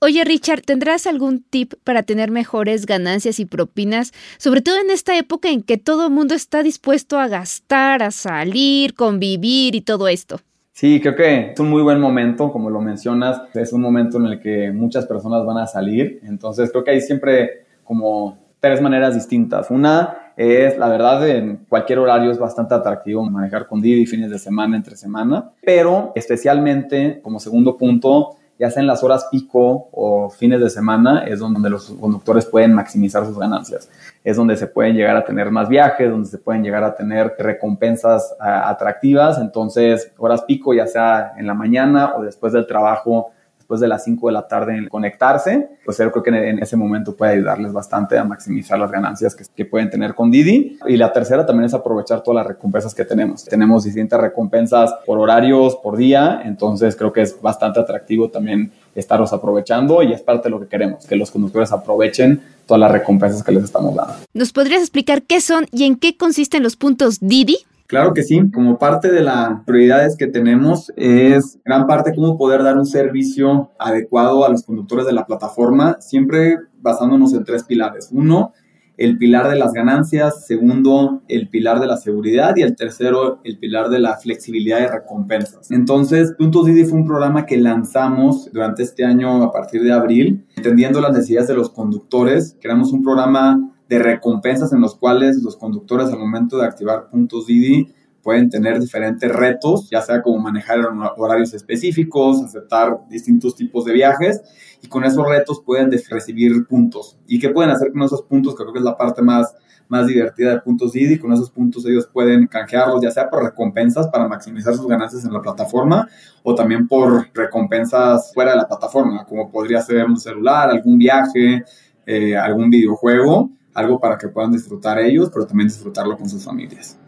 Oye, 0.00 0.24
Richard, 0.24 0.62
¿tendrás 0.62 1.06
algún 1.06 1.42
tip 1.42 1.74
para 1.84 2.02
tener 2.02 2.30
mejores 2.30 2.86
ganancias 2.86 3.38
y 3.38 3.44
propinas, 3.44 4.12
sobre 4.38 4.62
todo 4.62 4.78
en 4.80 4.90
esta 4.90 5.16
época 5.18 5.50
en 5.50 5.62
que 5.62 5.76
todo 5.76 6.06
el 6.06 6.12
mundo 6.12 6.34
está 6.34 6.62
dispuesto 6.62 7.18
a 7.18 7.28
gastar, 7.28 8.02
a 8.02 8.10
salir, 8.10 8.94
convivir 8.94 9.74
y 9.74 9.82
todo 9.82 10.08
esto? 10.08 10.40
Sí, 10.80 10.98
creo 10.98 11.14
que 11.14 11.50
es 11.50 11.60
un 11.60 11.68
muy 11.68 11.82
buen 11.82 12.00
momento, 12.00 12.50
como 12.50 12.70
lo 12.70 12.80
mencionas, 12.80 13.42
es 13.52 13.74
un 13.74 13.82
momento 13.82 14.16
en 14.16 14.24
el 14.24 14.40
que 14.40 14.72
muchas 14.72 15.04
personas 15.04 15.44
van 15.44 15.58
a 15.58 15.66
salir, 15.66 16.20
entonces 16.22 16.70
creo 16.70 16.82
que 16.82 16.92
hay 16.92 17.02
siempre 17.02 17.66
como 17.84 18.38
tres 18.60 18.80
maneras 18.80 19.14
distintas. 19.14 19.70
Una 19.70 20.32
es, 20.38 20.78
la 20.78 20.88
verdad, 20.88 21.28
en 21.28 21.66
cualquier 21.68 21.98
horario 21.98 22.30
es 22.30 22.38
bastante 22.38 22.74
atractivo 22.74 23.22
manejar 23.28 23.66
con 23.66 23.82
Didi 23.82 24.06
fines 24.06 24.30
de 24.30 24.38
semana, 24.38 24.74
entre 24.74 24.96
semana, 24.96 25.50
pero 25.62 26.12
especialmente 26.14 27.20
como 27.20 27.40
segundo 27.40 27.76
punto, 27.76 28.36
ya 28.60 28.70
sea 28.70 28.82
en 28.82 28.86
las 28.86 29.02
horas 29.02 29.26
pico 29.30 29.88
o 29.90 30.28
fines 30.28 30.60
de 30.60 30.68
semana, 30.68 31.24
es 31.24 31.38
donde 31.38 31.70
los 31.70 31.88
conductores 31.98 32.44
pueden 32.44 32.74
maximizar 32.74 33.24
sus 33.24 33.38
ganancias. 33.38 33.88
Es 34.22 34.36
donde 34.36 34.54
se 34.54 34.66
pueden 34.66 34.94
llegar 34.96 35.16
a 35.16 35.24
tener 35.24 35.50
más 35.50 35.66
viajes, 35.66 36.10
donde 36.10 36.28
se 36.28 36.36
pueden 36.36 36.62
llegar 36.62 36.84
a 36.84 36.94
tener 36.94 37.34
recompensas 37.38 38.36
atractivas. 38.38 39.38
Entonces, 39.38 40.12
horas 40.18 40.42
pico, 40.42 40.74
ya 40.74 40.86
sea 40.86 41.32
en 41.38 41.46
la 41.46 41.54
mañana 41.54 42.12
o 42.14 42.22
después 42.22 42.52
del 42.52 42.66
trabajo, 42.66 43.30
después 43.70 43.80
de 43.82 43.86
las 43.86 44.02
5 44.02 44.26
de 44.26 44.32
la 44.32 44.48
tarde 44.48 44.76
en 44.76 44.88
conectarse, 44.88 45.68
pues 45.84 45.96
yo 45.96 46.10
creo 46.10 46.24
que 46.24 46.30
en 46.30 46.58
ese 46.58 46.76
momento 46.76 47.14
puede 47.14 47.34
ayudarles 47.34 47.72
bastante 47.72 48.18
a 48.18 48.24
maximizar 48.24 48.76
las 48.76 48.90
ganancias 48.90 49.32
que, 49.32 49.44
que, 49.54 49.64
pueden 49.64 49.88
tener 49.88 50.12
con 50.16 50.28
Didi. 50.28 50.76
Y 50.88 50.96
la 50.96 51.12
tercera 51.12 51.46
también 51.46 51.66
es 51.66 51.74
aprovechar 51.74 52.20
todas 52.24 52.38
las 52.38 52.46
recompensas 52.48 52.92
que 52.96 53.04
tenemos. 53.04 53.44
Tenemos 53.44 53.84
distintas 53.84 54.20
recompensas 54.20 54.92
por 55.06 55.20
horarios, 55.20 55.76
por 55.76 55.96
día, 55.96 56.42
entonces 56.44 56.96
creo 56.96 57.12
que 57.12 57.20
es 57.22 57.40
bastante 57.40 57.78
atractivo 57.78 58.28
también 58.28 58.72
estarlos 58.96 59.32
aprovechando 59.32 60.02
y 60.02 60.12
es 60.12 60.20
parte 60.20 60.48
de 60.48 60.50
lo 60.50 60.58
que 60.58 60.66
queremos, 60.66 61.06
que 61.06 61.14
los 61.14 61.30
conductores 61.30 61.70
aprovechen 61.70 62.42
todas 62.66 62.80
las 62.80 62.90
recompensas 62.90 63.44
que 63.44 63.52
les 63.52 63.62
estamos 63.62 63.94
dando. 63.94 64.14
¿Nos 64.34 64.52
podrías 64.52 64.80
explicar 64.80 65.22
qué 65.22 65.40
son 65.40 65.66
y 65.70 65.84
en 65.84 65.94
qué 65.94 66.16
consisten 66.16 66.64
los 66.64 66.74
puntos 66.74 67.18
Didi? 67.20 67.58
Claro 67.90 68.14
que 68.14 68.22
sí, 68.22 68.40
como 68.52 68.78
parte 68.78 69.10
de 69.10 69.20
las 69.20 69.64
prioridades 69.66 70.16
que 70.16 70.28
tenemos 70.28 70.92
es 70.94 71.58
gran 71.64 71.88
parte 71.88 72.14
cómo 72.14 72.38
poder 72.38 72.62
dar 72.62 72.78
un 72.78 72.86
servicio 72.86 73.72
adecuado 73.80 74.46
a 74.46 74.48
los 74.48 74.62
conductores 74.62 75.06
de 75.06 75.12
la 75.12 75.26
plataforma, 75.26 75.96
siempre 75.98 76.58
basándonos 76.80 77.34
en 77.34 77.42
tres 77.42 77.64
pilares. 77.64 78.10
Uno, 78.12 78.52
el 78.96 79.18
pilar 79.18 79.50
de 79.50 79.56
las 79.56 79.72
ganancias, 79.72 80.46
segundo, 80.46 81.22
el 81.26 81.48
pilar 81.48 81.80
de 81.80 81.88
la 81.88 81.96
seguridad 81.96 82.54
y 82.54 82.62
el 82.62 82.76
tercero, 82.76 83.40
el 83.42 83.58
pilar 83.58 83.88
de 83.88 83.98
la 83.98 84.18
flexibilidad 84.18 84.78
de 84.78 84.86
recompensas. 84.86 85.68
Entonces, 85.72 86.32
Puntos 86.38 86.66
Didi 86.66 86.84
fue 86.84 86.96
un 86.96 87.06
programa 87.06 87.44
que 87.44 87.56
lanzamos 87.56 88.52
durante 88.52 88.84
este 88.84 89.04
año 89.04 89.42
a 89.42 89.50
partir 89.50 89.82
de 89.82 89.92
abril, 89.92 90.46
entendiendo 90.54 91.00
las 91.00 91.10
necesidades 91.10 91.48
de 91.48 91.54
los 91.54 91.70
conductores. 91.70 92.56
Creamos 92.60 92.92
un 92.92 93.02
programa 93.02 93.72
de 93.90 93.98
recompensas 93.98 94.72
en 94.72 94.80
los 94.80 94.94
cuales 94.94 95.42
los 95.42 95.56
conductores 95.56 96.10
al 96.10 96.18
momento 96.20 96.56
de 96.56 96.64
activar 96.64 97.10
puntos 97.10 97.46
Didi 97.46 97.92
pueden 98.22 98.48
tener 98.48 98.78
diferentes 98.78 99.34
retos, 99.34 99.90
ya 99.90 100.00
sea 100.00 100.22
como 100.22 100.38
manejar 100.38 100.78
horarios 101.16 101.54
específicos, 101.54 102.40
aceptar 102.40 103.00
distintos 103.08 103.56
tipos 103.56 103.84
de 103.84 103.92
viajes 103.92 104.42
y 104.80 104.86
con 104.86 105.02
esos 105.02 105.28
retos 105.28 105.60
pueden 105.66 105.90
recibir 106.08 106.68
puntos. 106.68 107.18
¿Y 107.26 107.40
qué 107.40 107.48
pueden 107.48 107.72
hacer 107.72 107.90
con 107.90 108.02
esos 108.02 108.22
puntos? 108.22 108.54
Creo 108.54 108.72
que 108.72 108.78
es 108.78 108.84
la 108.84 108.96
parte 108.96 109.22
más, 109.22 109.56
más 109.88 110.06
divertida 110.06 110.50
de 110.50 110.60
puntos 110.60 110.92
Didi. 110.92 111.18
Con 111.18 111.32
esos 111.32 111.50
puntos 111.50 111.84
ellos 111.84 112.08
pueden 112.12 112.46
canjearlos 112.46 113.02
ya 113.02 113.10
sea 113.10 113.28
por 113.28 113.42
recompensas 113.42 114.06
para 114.06 114.28
maximizar 114.28 114.76
sus 114.76 114.86
ganancias 114.86 115.24
en 115.24 115.32
la 115.32 115.42
plataforma 115.42 116.06
o 116.44 116.54
también 116.54 116.86
por 116.86 117.28
recompensas 117.34 118.32
fuera 118.34 118.52
de 118.52 118.58
la 118.58 118.68
plataforma, 118.68 119.24
como 119.24 119.50
podría 119.50 119.82
ser 119.82 120.04
un 120.04 120.16
celular, 120.16 120.70
algún 120.70 120.96
viaje, 120.96 121.64
eh, 122.06 122.36
algún 122.36 122.70
videojuego 122.70 123.50
algo 123.74 124.00
para 124.00 124.18
que 124.18 124.28
puedan 124.28 124.52
disfrutar 124.52 124.98
ellos, 124.98 125.30
pero 125.32 125.46
también 125.46 125.68
disfrutarlo 125.68 126.16
con 126.16 126.28
sus 126.28 126.44
familias. 126.44 126.98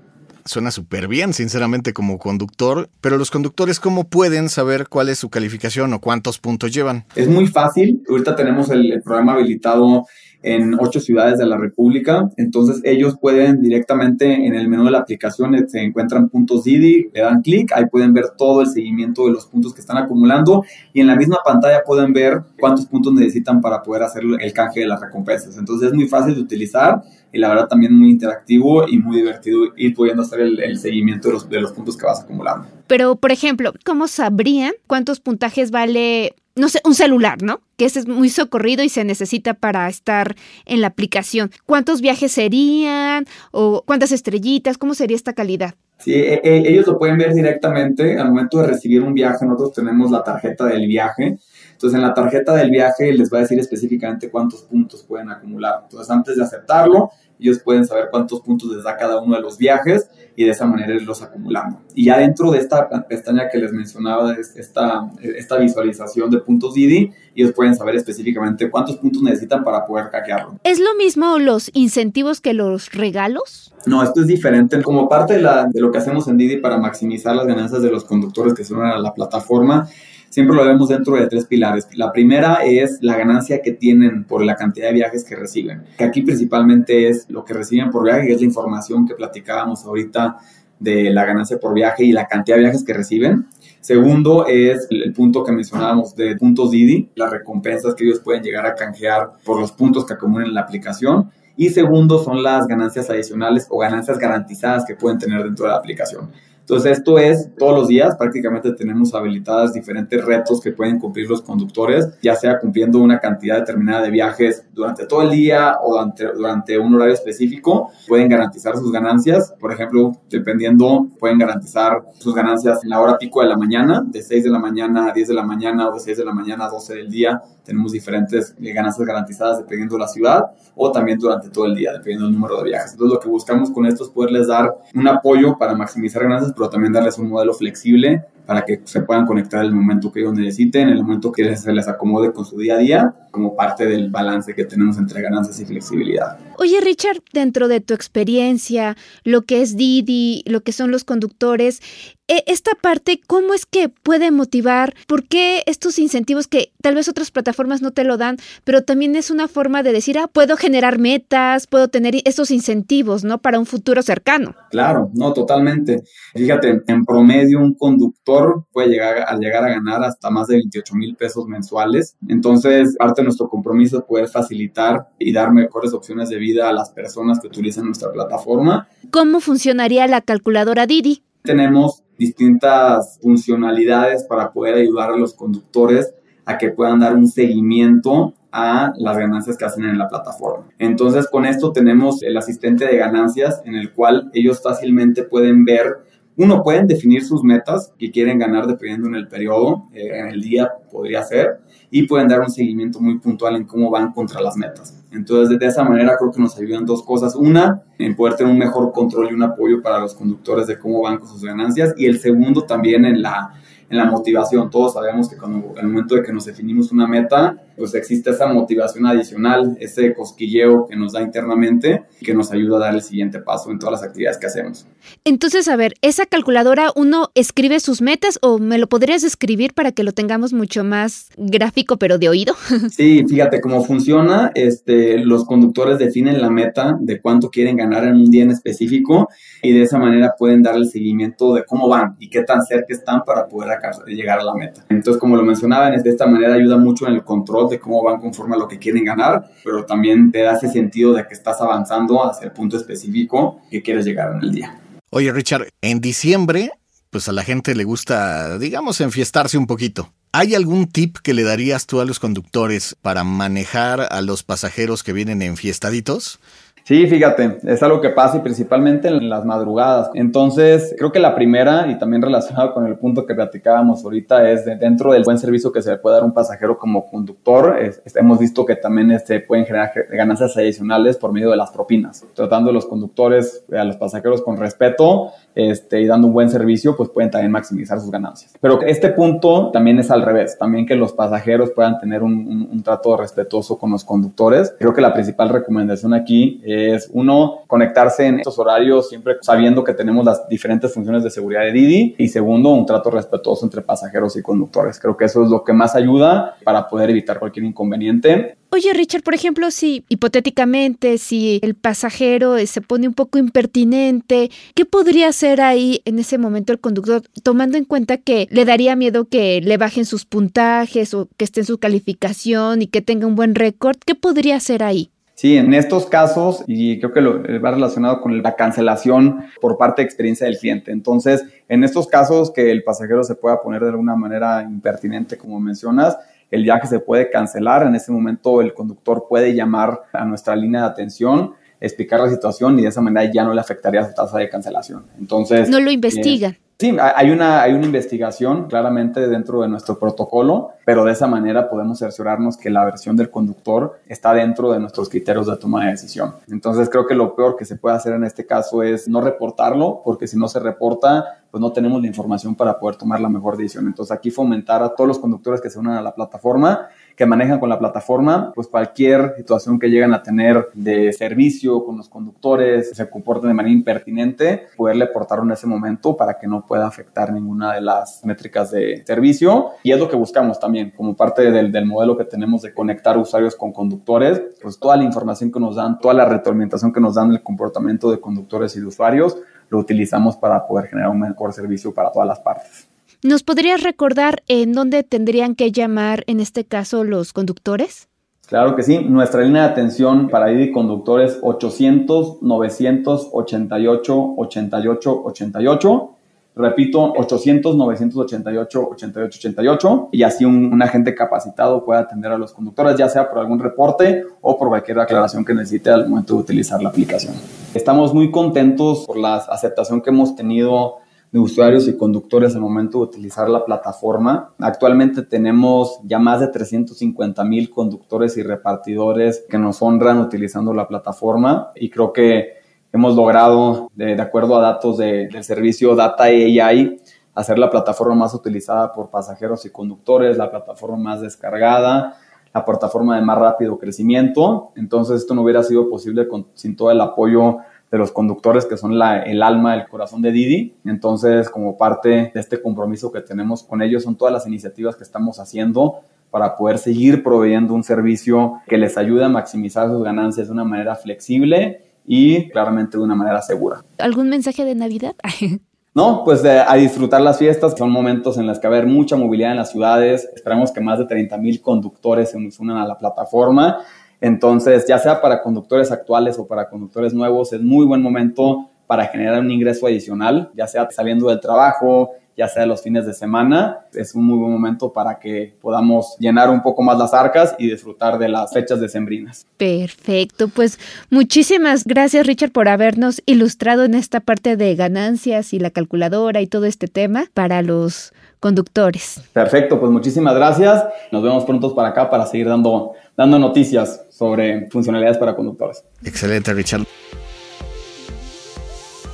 Suena 0.44 0.70
súper 0.70 1.08
bien, 1.08 1.32
sinceramente, 1.32 1.92
como 1.92 2.18
conductor, 2.18 2.88
pero 3.00 3.18
los 3.18 3.30
conductores, 3.30 3.80
¿cómo 3.80 4.04
pueden 4.04 4.48
saber 4.48 4.88
cuál 4.88 5.08
es 5.08 5.18
su 5.18 5.30
calificación 5.30 5.92
o 5.92 6.00
cuántos 6.00 6.38
puntos 6.38 6.72
llevan? 6.72 7.04
Es 7.14 7.28
muy 7.28 7.46
fácil. 7.46 8.02
Ahorita 8.08 8.34
tenemos 8.36 8.70
el, 8.70 8.92
el 8.92 9.02
programa 9.02 9.34
habilitado 9.34 10.06
en 10.42 10.74
ocho 10.78 11.00
ciudades 11.00 11.38
de 11.38 11.46
la 11.46 11.56
República. 11.56 12.28
Entonces 12.36 12.80
ellos 12.84 13.16
pueden 13.20 13.62
directamente 13.62 14.32
en 14.32 14.54
el 14.54 14.68
menú 14.68 14.84
de 14.84 14.90
la 14.90 14.98
aplicación 14.98 15.54
eh, 15.54 15.64
se 15.68 15.80
encuentran 15.80 16.28
puntos 16.28 16.64
Didi, 16.64 17.08
le 17.12 17.20
dan 17.20 17.42
clic, 17.42 17.72
ahí 17.74 17.86
pueden 17.86 18.12
ver 18.12 18.30
todo 18.36 18.62
el 18.62 18.66
seguimiento 18.68 19.26
de 19.26 19.32
los 19.32 19.46
puntos 19.46 19.74
que 19.74 19.80
están 19.80 19.96
acumulando 19.96 20.64
y 20.92 21.00
en 21.00 21.06
la 21.06 21.16
misma 21.16 21.38
pantalla 21.44 21.82
pueden 21.84 22.12
ver 22.12 22.42
cuántos 22.58 22.86
puntos 22.86 23.12
necesitan 23.14 23.60
para 23.60 23.82
poder 23.82 24.02
hacer 24.02 24.22
el 24.40 24.52
canje 24.52 24.80
de 24.80 24.86
las 24.86 25.00
recompensas. 25.00 25.56
Entonces 25.56 25.88
es 25.88 25.94
muy 25.94 26.08
fácil 26.08 26.34
de 26.34 26.40
utilizar 26.40 27.02
y 27.32 27.38
la 27.38 27.48
verdad 27.48 27.68
también 27.68 27.98
muy 27.98 28.10
interactivo 28.10 28.86
y 28.86 28.98
muy 28.98 29.16
divertido 29.16 29.72
ir 29.76 29.94
pudiendo 29.94 30.22
hacer 30.22 30.40
el, 30.40 30.60
el 30.60 30.78
seguimiento 30.78 31.28
de 31.28 31.34
los, 31.34 31.48
de 31.48 31.60
los 31.60 31.72
puntos 31.72 31.96
que 31.96 32.06
vas 32.06 32.20
acumulando. 32.20 32.68
Pero, 32.86 33.16
por 33.16 33.32
ejemplo, 33.32 33.72
¿cómo 33.84 34.06
sabrían 34.08 34.72
cuántos 34.86 35.20
puntajes 35.20 35.70
vale 35.70 36.34
no 36.54 36.68
sé, 36.68 36.80
un 36.84 36.94
celular, 36.94 37.42
¿no? 37.42 37.62
Que 37.76 37.86
ese 37.86 38.00
es 38.00 38.06
muy 38.06 38.28
socorrido 38.28 38.84
y 38.84 38.88
se 38.88 39.04
necesita 39.04 39.54
para 39.54 39.88
estar 39.88 40.36
en 40.66 40.80
la 40.80 40.88
aplicación. 40.88 41.50
¿Cuántos 41.64 42.00
viajes 42.00 42.32
serían? 42.32 43.26
¿O 43.52 43.82
cuántas 43.86 44.12
estrellitas? 44.12 44.76
¿Cómo 44.76 44.94
sería 44.94 45.16
esta 45.16 45.32
calidad? 45.32 45.74
Sí, 45.98 46.12
e, 46.12 46.40
e, 46.42 46.68
ellos 46.68 46.86
lo 46.86 46.98
pueden 46.98 47.16
ver 47.16 47.32
directamente 47.32 48.18
al 48.18 48.28
momento 48.28 48.58
de 48.58 48.66
recibir 48.66 49.02
un 49.02 49.14
viaje. 49.14 49.46
Nosotros 49.46 49.72
tenemos 49.72 50.10
la 50.10 50.22
tarjeta 50.22 50.66
del 50.66 50.86
viaje. 50.86 51.38
Entonces, 51.82 51.98
en 51.98 52.06
la 52.06 52.14
tarjeta 52.14 52.54
del 52.54 52.70
viaje 52.70 53.12
les 53.12 53.28
va 53.28 53.38
a 53.38 53.40
decir 53.40 53.58
específicamente 53.58 54.30
cuántos 54.30 54.62
puntos 54.62 55.02
pueden 55.02 55.30
acumular. 55.30 55.80
Entonces, 55.82 56.08
antes 56.12 56.36
de 56.36 56.44
aceptarlo, 56.44 57.10
ellos 57.40 57.58
pueden 57.58 57.84
saber 57.84 58.06
cuántos 58.08 58.40
puntos 58.40 58.72
les 58.72 58.84
da 58.84 58.96
cada 58.96 59.20
uno 59.20 59.34
de 59.34 59.40
los 59.40 59.58
viajes 59.58 60.08
y 60.36 60.44
de 60.44 60.52
esa 60.52 60.64
manera 60.64 60.94
irlos 60.94 61.22
acumulando. 61.22 61.80
Y 61.92 62.04
ya 62.04 62.18
dentro 62.18 62.52
de 62.52 62.60
esta 62.60 62.88
pestaña 63.08 63.48
que 63.50 63.58
les 63.58 63.72
mencionaba, 63.72 64.32
esta, 64.34 65.10
esta 65.20 65.56
visualización 65.56 66.30
de 66.30 66.38
puntos 66.38 66.74
Didi, 66.74 67.10
ellos 67.34 67.50
pueden 67.52 67.74
saber 67.74 67.96
específicamente 67.96 68.70
cuántos 68.70 68.98
puntos 68.98 69.20
necesitan 69.20 69.64
para 69.64 69.84
poder 69.84 70.04
hackearlo. 70.04 70.60
¿Es 70.62 70.78
lo 70.78 70.94
mismo 70.94 71.40
los 71.40 71.68
incentivos 71.74 72.40
que 72.40 72.54
los 72.54 72.92
regalos? 72.92 73.74
No, 73.86 74.04
esto 74.04 74.20
es 74.20 74.28
diferente. 74.28 74.80
Como 74.84 75.08
parte 75.08 75.34
de, 75.34 75.42
la, 75.42 75.66
de 75.66 75.80
lo 75.80 75.90
que 75.90 75.98
hacemos 75.98 76.28
en 76.28 76.36
Didi 76.36 76.58
para 76.58 76.78
maximizar 76.78 77.34
las 77.34 77.46
ganancias 77.48 77.82
de 77.82 77.90
los 77.90 78.04
conductores 78.04 78.54
que 78.54 78.62
son 78.62 78.86
a 78.86 79.00
la 79.00 79.12
plataforma, 79.12 79.88
siempre 80.32 80.56
lo 80.56 80.64
vemos 80.64 80.88
dentro 80.88 81.14
de 81.14 81.26
tres 81.26 81.44
pilares. 81.44 81.86
La 81.94 82.10
primera 82.10 82.64
es 82.64 82.98
la 83.02 83.16
ganancia 83.18 83.60
que 83.60 83.72
tienen 83.72 84.24
por 84.24 84.42
la 84.42 84.56
cantidad 84.56 84.86
de 84.86 84.94
viajes 84.94 85.24
que 85.24 85.36
reciben, 85.36 85.84
que 85.98 86.04
aquí 86.04 86.22
principalmente 86.22 87.08
es 87.08 87.28
lo 87.28 87.44
que 87.44 87.52
reciben 87.52 87.90
por 87.90 88.02
viaje, 88.02 88.26
que 88.26 88.32
es 88.32 88.40
la 88.40 88.46
información 88.46 89.06
que 89.06 89.14
platicábamos 89.14 89.84
ahorita 89.84 90.38
de 90.80 91.10
la 91.10 91.26
ganancia 91.26 91.60
por 91.60 91.74
viaje 91.74 92.04
y 92.04 92.12
la 92.12 92.26
cantidad 92.26 92.56
de 92.56 92.62
viajes 92.62 92.82
que 92.82 92.94
reciben. 92.94 93.46
Segundo 93.82 94.46
es 94.46 94.86
el 94.88 95.12
punto 95.12 95.44
que 95.44 95.52
mencionábamos 95.52 96.16
de 96.16 96.34
puntos 96.36 96.70
Didi, 96.70 97.10
las 97.14 97.30
recompensas 97.30 97.94
que 97.94 98.04
ellos 98.04 98.20
pueden 98.20 98.42
llegar 98.42 98.64
a 98.64 98.74
canjear 98.74 99.32
por 99.44 99.60
los 99.60 99.72
puntos 99.72 100.06
que 100.06 100.14
acumulen 100.14 100.48
en 100.48 100.54
la 100.54 100.62
aplicación. 100.62 101.30
Y 101.58 101.68
segundo 101.68 102.18
son 102.24 102.42
las 102.42 102.66
ganancias 102.66 103.10
adicionales 103.10 103.66
o 103.68 103.78
ganancias 103.78 104.18
garantizadas 104.18 104.86
que 104.86 104.96
pueden 104.96 105.18
tener 105.18 105.44
dentro 105.44 105.66
de 105.66 105.72
la 105.72 105.76
aplicación. 105.76 106.30
Entonces, 106.62 106.98
esto 106.98 107.18
es 107.18 107.50
todos 107.58 107.76
los 107.76 107.88
días, 107.88 108.16
prácticamente 108.16 108.72
tenemos 108.72 109.12
habilitadas 109.14 109.72
diferentes 109.72 110.24
retos 110.24 110.60
que 110.60 110.70
pueden 110.70 111.00
cumplir 111.00 111.28
los 111.28 111.42
conductores, 111.42 112.08
ya 112.22 112.36
sea 112.36 112.60
cumpliendo 112.60 113.00
una 113.00 113.18
cantidad 113.18 113.58
determinada 113.58 114.02
de 114.02 114.10
viajes 114.10 114.64
durante 114.72 115.06
todo 115.06 115.22
el 115.22 115.30
día 115.30 115.76
o 115.82 115.92
durante, 115.92 116.32
durante 116.32 116.78
un 116.78 116.94
horario 116.94 117.14
específico, 117.14 117.90
pueden 118.06 118.28
garantizar 118.28 118.76
sus 118.76 118.92
ganancias. 118.92 119.54
Por 119.58 119.72
ejemplo, 119.72 120.12
dependiendo, 120.30 121.08
pueden 121.18 121.38
garantizar 121.38 122.04
sus 122.18 122.32
ganancias 122.32 122.82
en 122.84 122.90
la 122.90 123.00
hora 123.00 123.18
pico 123.18 123.42
de 123.42 123.48
la 123.48 123.56
mañana, 123.56 124.02
de 124.06 124.22
6 124.22 124.44
de 124.44 124.50
la 124.50 124.60
mañana 124.60 125.08
a 125.08 125.12
10 125.12 125.28
de 125.28 125.34
la 125.34 125.42
mañana 125.42 125.88
o 125.88 125.94
de 125.94 126.00
6 126.00 126.16
de 126.16 126.24
la 126.24 126.32
mañana 126.32 126.66
a 126.66 126.68
12 126.68 126.94
del 126.94 127.10
día. 127.10 127.42
Tenemos 127.64 127.92
diferentes 127.92 128.54
ganancias 128.58 129.06
garantizadas 129.06 129.58
dependiendo 129.58 129.96
de 129.96 130.00
la 130.00 130.08
ciudad 130.08 130.44
o 130.74 130.90
también 130.92 131.18
durante 131.18 131.50
todo 131.50 131.66
el 131.66 131.74
día, 131.74 131.92
dependiendo 131.92 132.26
del 132.26 132.34
número 132.34 132.58
de 132.58 132.70
viajes. 132.70 132.92
Entonces, 132.92 133.14
lo 133.14 133.20
que 133.20 133.28
buscamos 133.28 133.70
con 133.70 133.86
esto 133.86 134.04
es 134.04 134.10
poderles 134.10 134.46
dar 134.46 134.74
un 134.94 135.08
apoyo 135.08 135.56
para 135.58 135.74
maximizar 135.74 136.22
ganancias 136.22 136.51
pero 136.54 136.68
también 136.68 136.92
darles 136.92 137.18
un 137.18 137.28
modelo 137.28 137.54
flexible 137.54 138.24
para 138.46 138.64
que 138.64 138.80
se 138.84 139.02
puedan 139.02 139.26
conectar 139.26 139.64
el 139.64 139.72
momento 139.72 140.12
que 140.12 140.20
ellos 140.20 140.34
necesiten, 140.34 140.88
en 140.88 140.96
el 140.96 141.02
momento 141.02 141.32
que 141.32 141.56
se 141.56 141.72
les 141.72 141.88
acomode 141.88 142.32
con 142.32 142.44
su 142.44 142.58
día 142.58 142.74
a 142.74 142.78
día, 142.78 143.14
como 143.30 143.56
parte 143.56 143.86
del 143.86 144.10
balance 144.10 144.54
que 144.54 144.64
tenemos 144.64 144.98
entre 144.98 145.22
ganancias 145.22 145.58
y 145.60 145.64
flexibilidad. 145.64 146.38
Oye, 146.58 146.80
Richard, 146.80 147.18
dentro 147.32 147.68
de 147.68 147.80
tu 147.80 147.94
experiencia, 147.94 148.96
lo 149.24 149.42
que 149.42 149.62
es 149.62 149.76
Didi, 149.76 150.42
lo 150.46 150.60
que 150.62 150.72
son 150.72 150.90
los 150.90 151.04
conductores, 151.04 151.80
e, 152.28 152.44
esta 152.46 152.72
parte, 152.80 153.20
¿cómo 153.26 153.52
es 153.54 153.66
que 153.66 153.88
puede 153.88 154.30
motivar? 154.30 154.94
¿Por 155.06 155.24
qué 155.24 155.62
estos 155.66 155.98
incentivos 155.98 156.46
que 156.46 156.72
tal 156.82 156.94
vez 156.94 157.08
otras 157.08 157.30
plataformas 157.30 157.82
no 157.82 157.90
te 157.90 158.04
lo 158.04 158.16
dan, 158.16 158.36
pero 158.64 158.82
también 158.82 159.16
es 159.16 159.30
una 159.30 159.48
forma 159.48 159.82
de 159.82 159.92
decir, 159.92 160.18
ah, 160.18 160.28
puedo 160.32 160.56
generar 160.56 160.98
metas, 160.98 161.66
puedo 161.66 161.88
tener 161.88 162.14
esos 162.24 162.50
incentivos, 162.50 163.24
¿no? 163.24 163.38
Para 163.38 163.58
un 163.58 163.66
futuro 163.66 164.02
cercano. 164.02 164.54
Claro, 164.70 165.10
no, 165.14 165.32
totalmente. 165.32 166.02
Fíjate, 166.34 166.82
en 166.86 167.04
promedio 167.04 167.60
un 167.60 167.74
conductor 167.74 168.31
puede 168.72 168.88
llegar 168.88 169.24
a, 169.26 169.36
llegar 169.36 169.64
a 169.64 169.68
ganar 169.68 170.02
hasta 170.04 170.30
más 170.30 170.48
de 170.48 170.56
28 170.56 170.94
mil 170.94 171.16
pesos 171.16 171.46
mensuales. 171.46 172.16
Entonces, 172.28 172.96
parte 172.98 173.22
de 173.22 173.24
nuestro 173.24 173.48
compromiso 173.48 173.98
es 173.98 174.04
poder 174.04 174.28
facilitar 174.28 175.08
y 175.18 175.32
dar 175.32 175.52
mejores 175.52 175.92
opciones 175.92 176.28
de 176.28 176.36
vida 176.36 176.68
a 176.68 176.72
las 176.72 176.90
personas 176.90 177.40
que 177.40 177.48
utilizan 177.48 177.86
nuestra 177.86 178.10
plataforma. 178.12 178.88
¿Cómo 179.10 179.40
funcionaría 179.40 180.06
la 180.06 180.20
calculadora 180.20 180.86
Didi? 180.86 181.22
Tenemos 181.42 182.02
distintas 182.18 183.18
funcionalidades 183.20 184.24
para 184.24 184.52
poder 184.52 184.74
ayudar 184.74 185.10
a 185.10 185.16
los 185.16 185.34
conductores 185.34 186.14
a 186.44 186.58
que 186.58 186.70
puedan 186.70 187.00
dar 187.00 187.14
un 187.14 187.28
seguimiento 187.28 188.34
a 188.52 188.92
las 188.98 189.16
ganancias 189.16 189.56
que 189.56 189.64
hacen 189.64 189.84
en 189.84 189.98
la 189.98 190.08
plataforma. 190.08 190.68
Entonces, 190.78 191.26
con 191.28 191.46
esto 191.46 191.72
tenemos 191.72 192.22
el 192.22 192.36
asistente 192.36 192.86
de 192.86 192.98
ganancias 192.98 193.62
en 193.64 193.74
el 193.74 193.92
cual 193.92 194.30
ellos 194.34 194.62
fácilmente 194.62 195.24
pueden 195.24 195.64
ver, 195.64 196.04
uno, 196.36 196.62
pueden 196.62 196.86
definir 196.86 197.24
sus 197.24 197.44
metas 197.44 197.92
que 197.98 198.10
quieren 198.10 198.38
ganar 198.38 198.66
dependiendo 198.66 199.08
en 199.08 199.16
el 199.16 199.28
periodo, 199.28 199.88
eh, 199.92 200.18
en 200.18 200.28
el 200.28 200.40
día 200.40 200.70
podría 200.90 201.22
ser, 201.22 201.60
y 201.90 202.06
pueden 202.06 202.28
dar 202.28 202.40
un 202.40 202.50
seguimiento 202.50 203.00
muy 203.00 203.18
puntual 203.18 203.56
en 203.56 203.64
cómo 203.64 203.90
van 203.90 204.12
contra 204.12 204.40
las 204.40 204.56
metas. 204.56 205.02
Entonces, 205.12 205.58
de 205.58 205.66
esa 205.66 205.84
manera 205.84 206.16
creo 206.18 206.30
que 206.32 206.40
nos 206.40 206.58
ayudan 206.58 206.86
dos 206.86 207.02
cosas. 207.02 207.34
Una, 207.34 207.82
en 207.98 208.16
poder 208.16 208.36
tener 208.36 208.50
un 208.50 208.58
mejor 208.58 208.92
control 208.92 209.28
y 209.30 209.34
un 209.34 209.42
apoyo 209.42 209.82
para 209.82 209.98
los 209.98 210.14
conductores 210.14 210.66
de 210.66 210.78
cómo 210.78 211.02
van 211.02 211.18
con 211.18 211.28
sus 211.28 211.44
ganancias. 211.44 211.92
Y 211.98 212.06
el 212.06 212.18
segundo, 212.18 212.62
también 212.62 213.04
en 213.04 213.20
la 213.20 213.52
en 213.92 213.98
la 213.98 214.06
motivación. 214.06 214.70
Todos 214.70 214.94
sabemos 214.94 215.28
que 215.28 215.36
cuando 215.36 215.72
en 215.76 215.78
el 215.78 215.86
momento 215.86 216.14
de 216.14 216.22
que 216.22 216.32
nos 216.32 216.46
definimos 216.46 216.90
una 216.90 217.06
meta, 217.06 217.56
pues 217.76 217.94
existe 217.94 218.30
esa 218.30 218.46
motivación 218.46 219.06
adicional, 219.06 219.76
ese 219.80 220.14
cosquilleo 220.14 220.86
que 220.88 220.96
nos 220.96 221.12
da 221.12 221.20
internamente 221.20 222.04
y 222.20 222.24
que 222.24 222.34
nos 222.34 222.50
ayuda 222.52 222.78
a 222.78 222.80
dar 222.80 222.94
el 222.94 223.02
siguiente 223.02 223.38
paso 223.40 223.70
en 223.70 223.78
todas 223.78 224.00
las 224.00 224.02
actividades 224.02 224.38
que 224.38 224.46
hacemos. 224.46 224.86
Entonces, 225.24 225.68
a 225.68 225.76
ver, 225.76 225.94
esa 226.00 226.26
calculadora 226.26 226.90
uno 226.96 227.30
escribe 227.34 227.80
sus 227.80 228.00
metas 228.00 228.38
o 228.40 228.58
me 228.58 228.78
lo 228.78 228.88
podrías 228.88 229.24
escribir 229.24 229.74
para 229.74 229.92
que 229.92 230.04
lo 230.04 230.12
tengamos 230.12 230.52
mucho 230.52 230.84
más 230.84 231.28
gráfico 231.36 231.98
pero 231.98 232.18
de 232.18 232.28
oído? 232.28 232.54
Sí, 232.90 233.24
fíjate 233.28 233.60
cómo 233.60 233.84
funciona, 233.84 234.52
este 234.54 235.18
los 235.18 235.44
conductores 235.44 235.98
definen 235.98 236.40
la 236.40 236.50
meta 236.50 236.96
de 237.00 237.20
cuánto 237.20 237.50
quieren 237.50 237.76
ganar 237.76 238.04
en 238.04 238.16
un 238.16 238.30
día 238.30 238.42
en 238.42 238.50
específico 238.50 239.28
y 239.62 239.72
de 239.72 239.82
esa 239.82 239.98
manera 239.98 240.34
pueden 240.38 240.62
dar 240.62 240.76
el 240.76 240.88
seguimiento 240.88 241.54
de 241.54 241.64
cómo 241.64 241.88
van 241.88 242.16
y 242.18 242.28
qué 242.28 242.42
tan 242.42 242.62
cerca 242.62 242.86
están 242.90 243.22
para 243.24 243.48
poder 243.48 243.70
llegar 244.06 244.40
a 244.40 244.44
la 244.44 244.54
meta. 244.54 244.84
Entonces, 244.88 245.20
como 245.20 245.36
lo 245.36 245.42
mencionaban, 245.42 246.00
de 246.02 246.10
esta 246.10 246.26
manera 246.26 246.54
ayuda 246.54 246.76
mucho 246.76 247.06
en 247.06 247.14
el 247.14 247.24
control 247.24 247.68
de 247.68 247.78
cómo 247.78 248.02
van 248.02 248.20
conforme 248.20 248.56
a 248.56 248.58
lo 248.58 248.68
que 248.68 248.78
quieren 248.78 249.04
ganar, 249.04 249.50
pero 249.64 249.84
también 249.84 250.30
te 250.30 250.42
da 250.42 250.56
ese 250.56 250.68
sentido 250.68 251.12
de 251.12 251.26
que 251.26 251.34
estás 251.34 251.60
avanzando 251.60 252.24
hacia 252.24 252.46
el 252.46 252.52
punto 252.52 252.76
específico 252.76 253.60
que 253.70 253.82
quieres 253.82 254.04
llegar 254.04 254.36
en 254.36 254.42
el 254.42 254.52
día. 254.52 254.78
Oye, 255.10 255.30
Richard, 255.32 255.68
en 255.82 256.00
diciembre, 256.00 256.72
pues 257.10 257.28
a 257.28 257.32
la 257.32 257.42
gente 257.42 257.74
le 257.74 257.84
gusta, 257.84 258.58
digamos, 258.58 259.00
enfiestarse 259.00 259.58
un 259.58 259.66
poquito. 259.66 260.10
¿Hay 260.32 260.54
algún 260.54 260.86
tip 260.86 261.18
que 261.22 261.34
le 261.34 261.42
darías 261.42 261.86
tú 261.86 262.00
a 262.00 262.06
los 262.06 262.18
conductores 262.18 262.96
para 263.02 263.22
manejar 263.22 264.08
a 264.10 264.22
los 264.22 264.42
pasajeros 264.42 265.02
que 265.02 265.12
vienen 265.12 265.42
enfiestaditos? 265.42 266.40
Sí, 266.84 267.06
fíjate, 267.06 267.58
es 267.62 267.82
algo 267.82 268.00
que 268.00 268.10
pasa 268.10 268.38
y 268.38 268.40
principalmente 268.40 269.06
en 269.06 269.28
las 269.28 269.44
madrugadas. 269.44 270.10
Entonces, 270.14 270.94
creo 270.98 271.12
que 271.12 271.20
la 271.20 271.34
primera 271.34 271.86
y 271.88 271.96
también 271.96 272.22
relacionado 272.22 272.74
con 272.74 272.86
el 272.86 272.96
punto 272.96 273.24
que 273.24 273.34
platicábamos 273.34 274.04
ahorita 274.04 274.50
es 274.50 274.64
de 274.64 274.76
dentro 274.76 275.12
del 275.12 275.22
buen 275.22 275.38
servicio 275.38 275.70
que 275.70 275.80
se 275.80 275.92
le 275.92 275.98
puede 275.98 276.16
dar 276.16 276.24
un 276.24 276.32
pasajero 276.32 276.78
como 276.78 277.06
conductor, 277.06 277.78
hemos 278.16 278.38
visto 278.38 278.66
que 278.66 278.76
también 278.76 279.12
este, 279.12 279.40
pueden 279.40 279.64
generar 279.64 279.92
ganancias 280.10 280.56
adicionales 280.56 281.16
por 281.16 281.32
medio 281.32 281.50
de 281.50 281.56
las 281.56 281.70
propinas. 281.70 282.24
Tratando 282.34 282.70
a 282.70 282.72
los 282.72 282.86
conductores, 282.86 283.64
a 283.72 283.84
los 283.84 283.96
pasajeros 283.96 284.42
con 284.42 284.56
respeto 284.56 285.30
este, 285.54 286.00
y 286.00 286.06
dando 286.06 286.26
un 286.26 286.32
buen 286.32 286.50
servicio, 286.50 286.96
pues 286.96 287.10
pueden 287.10 287.30
también 287.30 287.52
maximizar 287.52 288.00
sus 288.00 288.10
ganancias. 288.10 288.54
Pero 288.60 288.82
este 288.82 289.10
punto 289.10 289.70
también 289.70 290.00
es 290.00 290.10
al 290.10 290.22
revés, 290.22 290.58
también 290.58 290.84
que 290.84 290.96
los 290.96 291.12
pasajeros 291.12 291.70
puedan 291.70 292.00
tener 292.00 292.24
un, 292.24 292.68
un 292.70 292.82
trato 292.82 293.16
respetuoso 293.16 293.78
con 293.78 293.92
los 293.92 294.04
conductores. 294.04 294.74
Creo 294.78 294.92
que 294.92 295.00
la 295.00 295.14
principal 295.14 295.48
recomendación 295.48 296.12
aquí 296.12 296.60
es 296.64 296.71
uno, 297.12 297.60
conectarse 297.66 298.26
en 298.26 298.38
estos 298.38 298.58
horarios 298.58 299.08
siempre 299.08 299.36
sabiendo 299.40 299.84
que 299.84 299.94
tenemos 299.94 300.24
las 300.24 300.48
diferentes 300.48 300.92
funciones 300.92 301.22
de 301.22 301.30
seguridad 301.30 301.62
de 301.62 301.72
Didi 301.72 302.14
y 302.18 302.28
segundo, 302.28 302.70
un 302.70 302.86
trato 302.86 303.10
respetuoso 303.10 303.64
entre 303.64 303.82
pasajeros 303.82 304.36
y 304.36 304.42
conductores. 304.42 304.98
Creo 304.98 305.16
que 305.16 305.24
eso 305.24 305.42
es 305.44 305.50
lo 305.50 305.64
que 305.64 305.72
más 305.72 305.94
ayuda 305.94 306.56
para 306.64 306.88
poder 306.88 307.10
evitar 307.10 307.38
cualquier 307.38 307.64
inconveniente. 307.64 308.56
Oye, 308.70 308.94
Richard, 308.94 309.22
por 309.22 309.34
ejemplo, 309.34 309.70
si 309.70 310.04
hipotéticamente, 310.08 311.18
si 311.18 311.60
el 311.62 311.74
pasajero 311.74 312.56
se 312.66 312.80
pone 312.80 313.06
un 313.06 313.12
poco 313.12 313.38
impertinente, 313.38 314.50
¿qué 314.74 314.86
podría 314.86 315.28
hacer 315.28 315.60
ahí 315.60 316.00
en 316.06 316.18
ese 316.18 316.38
momento 316.38 316.72
el 316.72 316.80
conductor, 316.80 317.22
tomando 317.42 317.76
en 317.76 317.84
cuenta 317.84 318.16
que 318.16 318.48
le 318.50 318.64
daría 318.64 318.96
miedo 318.96 319.26
que 319.26 319.60
le 319.60 319.76
bajen 319.76 320.06
sus 320.06 320.24
puntajes 320.24 321.12
o 321.12 321.28
que 321.36 321.44
esté 321.44 321.60
en 321.60 321.66
su 321.66 321.78
calificación 321.78 322.80
y 322.80 322.86
que 322.86 323.02
tenga 323.02 323.26
un 323.26 323.34
buen 323.34 323.54
récord? 323.54 323.96
¿Qué 324.06 324.14
podría 324.14 324.56
hacer 324.56 324.82
ahí? 324.82 325.10
Sí, 325.42 325.56
en 325.56 325.74
estos 325.74 326.06
casos, 326.06 326.62
y 326.68 327.00
creo 327.00 327.12
que 327.12 327.20
lo, 327.20 327.44
eh, 327.44 327.58
va 327.58 327.72
relacionado 327.72 328.20
con 328.20 328.40
la 328.44 328.54
cancelación 328.54 329.42
por 329.60 329.76
parte 329.76 330.00
de 330.00 330.06
experiencia 330.06 330.46
del 330.46 330.56
cliente. 330.56 330.92
Entonces, 330.92 331.44
en 331.68 331.82
estos 331.82 332.06
casos 332.06 332.52
que 332.52 332.70
el 332.70 332.84
pasajero 332.84 333.24
se 333.24 333.34
pueda 333.34 333.60
poner 333.60 333.82
de 333.82 333.88
alguna 333.88 334.14
manera 334.14 334.62
impertinente, 334.62 335.36
como 335.36 335.58
mencionas, 335.58 336.16
el 336.48 336.62
viaje 336.62 336.86
se 336.86 337.00
puede 337.00 337.28
cancelar. 337.28 337.84
En 337.84 337.96
ese 337.96 338.12
momento, 338.12 338.60
el 338.60 338.72
conductor 338.72 339.26
puede 339.28 339.52
llamar 339.52 340.02
a 340.12 340.24
nuestra 340.24 340.54
línea 340.54 340.82
de 340.82 340.86
atención 340.86 341.54
explicar 341.82 342.20
la 342.20 342.30
situación 342.30 342.78
y 342.78 342.82
de 342.82 342.88
esa 342.88 343.00
manera 343.00 343.30
ya 343.30 343.44
no 343.44 343.52
le 343.52 343.60
afectaría 343.60 344.06
su 344.08 344.14
tasa 344.14 344.38
de 344.38 344.48
cancelación. 344.48 345.04
Entonces... 345.18 345.68
No 345.68 345.80
lo 345.80 345.90
investigan. 345.90 346.56
Sí, 346.78 346.96
hay 346.98 347.30
una, 347.30 347.62
hay 347.62 347.74
una 347.74 347.86
investigación 347.86 348.66
claramente 348.66 349.28
dentro 349.28 349.62
de 349.62 349.68
nuestro 349.68 350.00
protocolo, 350.00 350.70
pero 350.84 351.04
de 351.04 351.12
esa 351.12 351.28
manera 351.28 351.70
podemos 351.70 352.00
cerciorarnos 352.00 352.56
que 352.56 352.70
la 352.70 352.84
versión 352.84 353.14
del 353.14 353.30
conductor 353.30 354.00
está 354.08 354.34
dentro 354.34 354.72
de 354.72 354.80
nuestros 354.80 355.08
criterios 355.08 355.46
de 355.46 355.56
toma 355.58 355.84
de 355.84 355.92
decisión. 355.92 356.34
Entonces 356.50 356.88
creo 356.90 357.06
que 357.06 357.14
lo 357.14 357.36
peor 357.36 357.54
que 357.56 357.64
se 357.64 357.76
puede 357.76 357.94
hacer 357.94 358.14
en 358.14 358.24
este 358.24 358.46
caso 358.46 358.82
es 358.82 359.06
no 359.06 359.20
reportarlo, 359.20 360.02
porque 360.04 360.26
si 360.26 360.36
no 360.36 360.48
se 360.48 360.58
reporta, 360.58 361.42
pues 361.52 361.60
no 361.60 361.70
tenemos 361.72 362.00
la 362.00 362.08
información 362.08 362.56
para 362.56 362.80
poder 362.80 362.96
tomar 362.96 363.20
la 363.20 363.28
mejor 363.28 363.56
decisión. 363.56 363.86
Entonces 363.86 364.10
aquí 364.10 364.32
fomentar 364.32 364.82
a 364.82 364.88
todos 364.88 365.06
los 365.06 365.20
conductores 365.20 365.60
que 365.60 365.70
se 365.70 365.78
unan 365.78 365.96
a 365.96 366.02
la 366.02 366.12
plataforma 366.12 366.88
que 367.16 367.26
manejan 367.26 367.60
con 367.60 367.68
la 367.68 367.78
plataforma, 367.78 368.52
pues 368.54 368.68
cualquier 368.68 369.34
situación 369.36 369.78
que 369.78 369.88
llegan 369.88 370.14
a 370.14 370.22
tener 370.22 370.68
de 370.74 371.12
servicio 371.12 371.84
con 371.84 371.96
los 371.96 372.08
conductores, 372.08 372.90
se 372.90 373.08
comporten 373.08 373.48
de 373.48 373.54
manera 373.54 373.72
impertinente, 373.72 374.66
poderle 374.76 375.06
portar 375.06 375.40
en 375.40 375.50
ese 375.50 375.66
momento 375.66 376.16
para 376.16 376.38
que 376.38 376.46
no 376.46 376.64
pueda 376.66 376.86
afectar 376.86 377.32
ninguna 377.32 377.74
de 377.74 377.80
las 377.80 378.24
métricas 378.24 378.70
de 378.70 379.02
servicio. 379.06 379.70
Y 379.82 379.92
es 379.92 379.98
lo 379.98 380.08
que 380.08 380.16
buscamos 380.16 380.58
también, 380.58 380.92
como 380.96 381.14
parte 381.14 381.50
del, 381.50 381.70
del 381.70 381.86
modelo 381.86 382.16
que 382.16 382.24
tenemos 382.24 382.62
de 382.62 382.72
conectar 382.72 383.16
usuarios 383.18 383.56
con 383.56 383.72
conductores, 383.72 384.40
pues 384.60 384.78
toda 384.78 384.96
la 384.96 385.04
información 385.04 385.50
que 385.50 385.60
nos 385.60 385.76
dan, 385.76 385.98
toda 385.98 386.14
la 386.14 386.24
retroalimentación 386.24 386.92
que 386.92 387.00
nos 387.00 387.14
dan 387.14 387.30
del 387.30 387.42
comportamiento 387.42 388.10
de 388.10 388.20
conductores 388.20 388.76
y 388.76 388.80
de 388.80 388.86
usuarios, 388.86 389.38
lo 389.68 389.78
utilizamos 389.78 390.36
para 390.36 390.66
poder 390.66 390.88
generar 390.88 391.10
un 391.10 391.20
mejor 391.20 391.52
servicio 391.52 391.94
para 391.94 392.12
todas 392.12 392.28
las 392.28 392.40
partes. 392.40 392.91
¿Nos 393.24 393.44
podrías 393.44 393.84
recordar 393.84 394.42
en 394.48 394.72
dónde 394.72 395.04
tendrían 395.04 395.54
que 395.54 395.70
llamar 395.70 396.24
en 396.26 396.40
este 396.40 396.64
caso 396.64 397.04
los 397.04 397.32
conductores? 397.32 398.08
Claro 398.48 398.74
que 398.74 398.82
sí. 398.82 398.98
Nuestra 398.98 399.42
línea 399.42 399.62
de 399.62 399.68
atención 399.68 400.28
para 400.28 400.46
Didi 400.46 400.72
conductores 400.72 401.38
800 401.40 402.42
988 402.42 404.34
88 404.36 405.22
88. 405.24 406.10
Repito, 406.56 407.12
800 407.16 407.76
988 407.76 408.88
88 408.90 409.38
88 409.38 410.08
y 410.10 410.24
así 410.24 410.44
un, 410.44 410.72
un, 410.72 410.82
agente 410.82 411.14
capacitado 411.14 411.84
puede 411.84 412.00
atender 412.00 412.32
a 412.32 412.38
los 412.38 412.52
conductores, 412.52 412.96
ya 412.96 413.08
sea 413.08 413.30
por 413.30 413.38
algún 413.38 413.60
reporte 413.60 414.24
o 414.40 414.58
por 414.58 414.68
cualquier 414.68 414.98
aclaración 414.98 415.44
que 415.44 415.54
necesite 415.54 415.90
al 415.90 416.08
momento 416.08 416.34
de 416.34 416.40
utilizar 416.40 416.82
la 416.82 416.88
aplicación. 416.88 417.34
Estamos 417.72 418.12
muy 418.12 418.32
contentos 418.32 419.06
por 419.06 419.16
la 419.16 419.36
aceptación 419.36 420.02
que 420.02 420.10
hemos 420.10 420.34
tenido 420.34 421.01
de 421.32 421.38
usuarios 421.38 421.88
y 421.88 421.96
conductores 421.96 422.54
al 422.54 422.60
momento 422.60 422.98
de 422.98 423.04
utilizar 423.04 423.48
la 423.48 423.64
plataforma. 423.64 424.52
Actualmente 424.58 425.22
tenemos 425.22 425.98
ya 426.04 426.18
más 426.18 426.40
de 426.40 426.48
350 426.48 427.42
mil 427.44 427.70
conductores 427.70 428.36
y 428.36 428.42
repartidores 428.42 429.44
que 429.48 429.58
nos 429.58 429.80
honran 429.80 430.20
utilizando 430.20 430.74
la 430.74 430.86
plataforma 430.86 431.72
y 431.74 431.88
creo 431.88 432.12
que 432.12 432.60
hemos 432.92 433.16
logrado, 433.16 433.90
de, 433.94 434.14
de 434.14 434.22
acuerdo 434.22 434.56
a 434.56 434.60
datos 434.60 434.98
de, 434.98 435.28
del 435.28 435.42
servicio 435.42 435.96
Data 435.96 436.24
AI, 436.24 437.00
hacer 437.34 437.58
la 437.58 437.70
plataforma 437.70 438.14
más 438.14 438.34
utilizada 438.34 438.92
por 438.92 439.08
pasajeros 439.08 439.64
y 439.64 439.70
conductores, 439.70 440.36
la 440.36 440.50
plataforma 440.50 440.98
más 440.98 441.22
descargada, 441.22 442.14
la 442.52 442.64
plataforma 442.64 443.16
de 443.16 443.22
más 443.22 443.38
rápido 443.38 443.78
crecimiento. 443.78 444.72
Entonces 444.76 445.16
esto 445.16 445.34
no 445.34 445.42
hubiera 445.42 445.62
sido 445.62 445.88
posible 445.88 446.28
con, 446.28 446.48
sin 446.52 446.76
todo 446.76 446.90
el 446.90 447.00
apoyo 447.00 447.56
de 447.92 447.98
los 447.98 448.10
conductores 448.10 448.64
que 448.64 448.78
son 448.78 448.98
la, 448.98 449.18
el 449.18 449.42
alma, 449.42 449.74
el 449.74 449.86
corazón 449.86 450.22
de 450.22 450.32
Didi. 450.32 450.74
Entonces, 450.86 451.50
como 451.50 451.76
parte 451.76 452.32
de 452.34 452.40
este 452.40 452.60
compromiso 452.60 453.12
que 453.12 453.20
tenemos 453.20 453.62
con 453.62 453.82
ellos, 453.82 454.02
son 454.02 454.16
todas 454.16 454.32
las 454.32 454.46
iniciativas 454.46 454.96
que 454.96 455.04
estamos 455.04 455.38
haciendo 455.38 456.00
para 456.30 456.56
poder 456.56 456.78
seguir 456.78 457.22
proveyendo 457.22 457.74
un 457.74 457.84
servicio 457.84 458.54
que 458.66 458.78
les 458.78 458.96
ayude 458.96 459.26
a 459.26 459.28
maximizar 459.28 459.90
sus 459.90 460.02
ganancias 460.02 460.46
de 460.46 460.54
una 460.54 460.64
manera 460.64 460.96
flexible 460.96 461.82
y 462.06 462.48
claramente 462.48 462.96
de 462.96 463.04
una 463.04 463.14
manera 463.14 463.42
segura. 463.42 463.84
¿Algún 463.98 464.30
mensaje 464.30 464.64
de 464.64 464.74
Navidad? 464.74 465.14
No, 465.94 466.22
pues 466.24 466.42
eh, 466.42 466.64
a 466.66 466.74
disfrutar 466.76 467.20
las 467.20 467.38
fiestas, 467.38 467.74
son 467.76 467.90
momentos 467.90 468.38
en 468.38 468.46
los 468.46 468.58
que 468.58 468.66
va 468.66 468.76
a 468.76 468.78
haber 468.78 468.90
mucha 468.90 469.14
movilidad 469.14 469.50
en 469.50 469.58
las 469.58 469.72
ciudades. 469.72 470.26
Esperamos 470.34 470.72
que 470.72 470.80
más 470.80 470.98
de 470.98 471.04
30 471.04 471.36
mil 471.36 471.60
conductores 471.60 472.30
se 472.30 472.62
unan 472.62 472.78
a 472.78 472.86
la 472.86 472.96
plataforma 472.96 473.80
entonces, 474.22 474.86
ya 474.86 474.98
sea 474.98 475.20
para 475.20 475.42
conductores 475.42 475.90
actuales 475.90 476.38
o 476.38 476.46
para 476.46 476.68
conductores 476.68 477.12
nuevos, 477.12 477.52
es 477.52 477.60
muy 477.60 477.84
buen 477.84 478.00
momento 478.00 478.70
para 478.86 479.06
generar 479.06 479.40
un 479.40 479.50
ingreso 479.50 479.84
adicional, 479.86 480.48
ya 480.54 480.68
sea 480.68 480.88
saliendo 480.92 481.28
del 481.28 481.40
trabajo, 481.40 482.12
ya 482.36 482.48
sea 482.48 482.66
los 482.66 482.82
fines 482.82 483.06
de 483.06 483.14
semana. 483.14 483.80
Es 483.94 484.14
un 484.14 484.24
muy 484.24 484.38
buen 484.38 484.52
momento 484.52 484.92
para 484.92 485.18
que 485.18 485.54
podamos 485.60 486.16
llenar 486.18 486.50
un 486.50 486.62
poco 486.62 486.82
más 486.82 486.98
las 486.98 487.14
arcas 487.14 487.54
y 487.58 487.70
disfrutar 487.70 488.18
de 488.18 488.28
las 488.28 488.52
fechas 488.52 488.80
decembrinas. 488.80 489.46
Perfecto, 489.56 490.48
pues 490.48 490.78
muchísimas 491.10 491.84
gracias 491.84 492.26
Richard 492.26 492.52
por 492.52 492.68
habernos 492.68 493.22
ilustrado 493.26 493.84
en 493.84 493.94
esta 493.94 494.20
parte 494.20 494.56
de 494.56 494.74
ganancias 494.74 495.52
y 495.52 495.58
la 495.58 495.70
calculadora 495.70 496.40
y 496.40 496.46
todo 496.46 496.66
este 496.66 496.88
tema 496.88 497.26
para 497.34 497.62
los 497.62 498.12
conductores. 498.40 499.22
Perfecto, 499.32 499.78
pues 499.78 499.92
muchísimas 499.92 500.34
gracias. 500.34 500.84
Nos 501.12 501.22
vemos 501.22 501.44
pronto 501.44 501.74
para 501.74 501.90
acá 501.90 502.10
para 502.10 502.26
seguir 502.26 502.48
dando, 502.48 502.92
dando 503.16 503.38
noticias 503.38 504.04
sobre 504.10 504.68
funcionalidades 504.68 505.16
para 505.16 505.36
conductores. 505.36 505.84
Excelente, 506.04 506.52
Richard. 506.52 506.82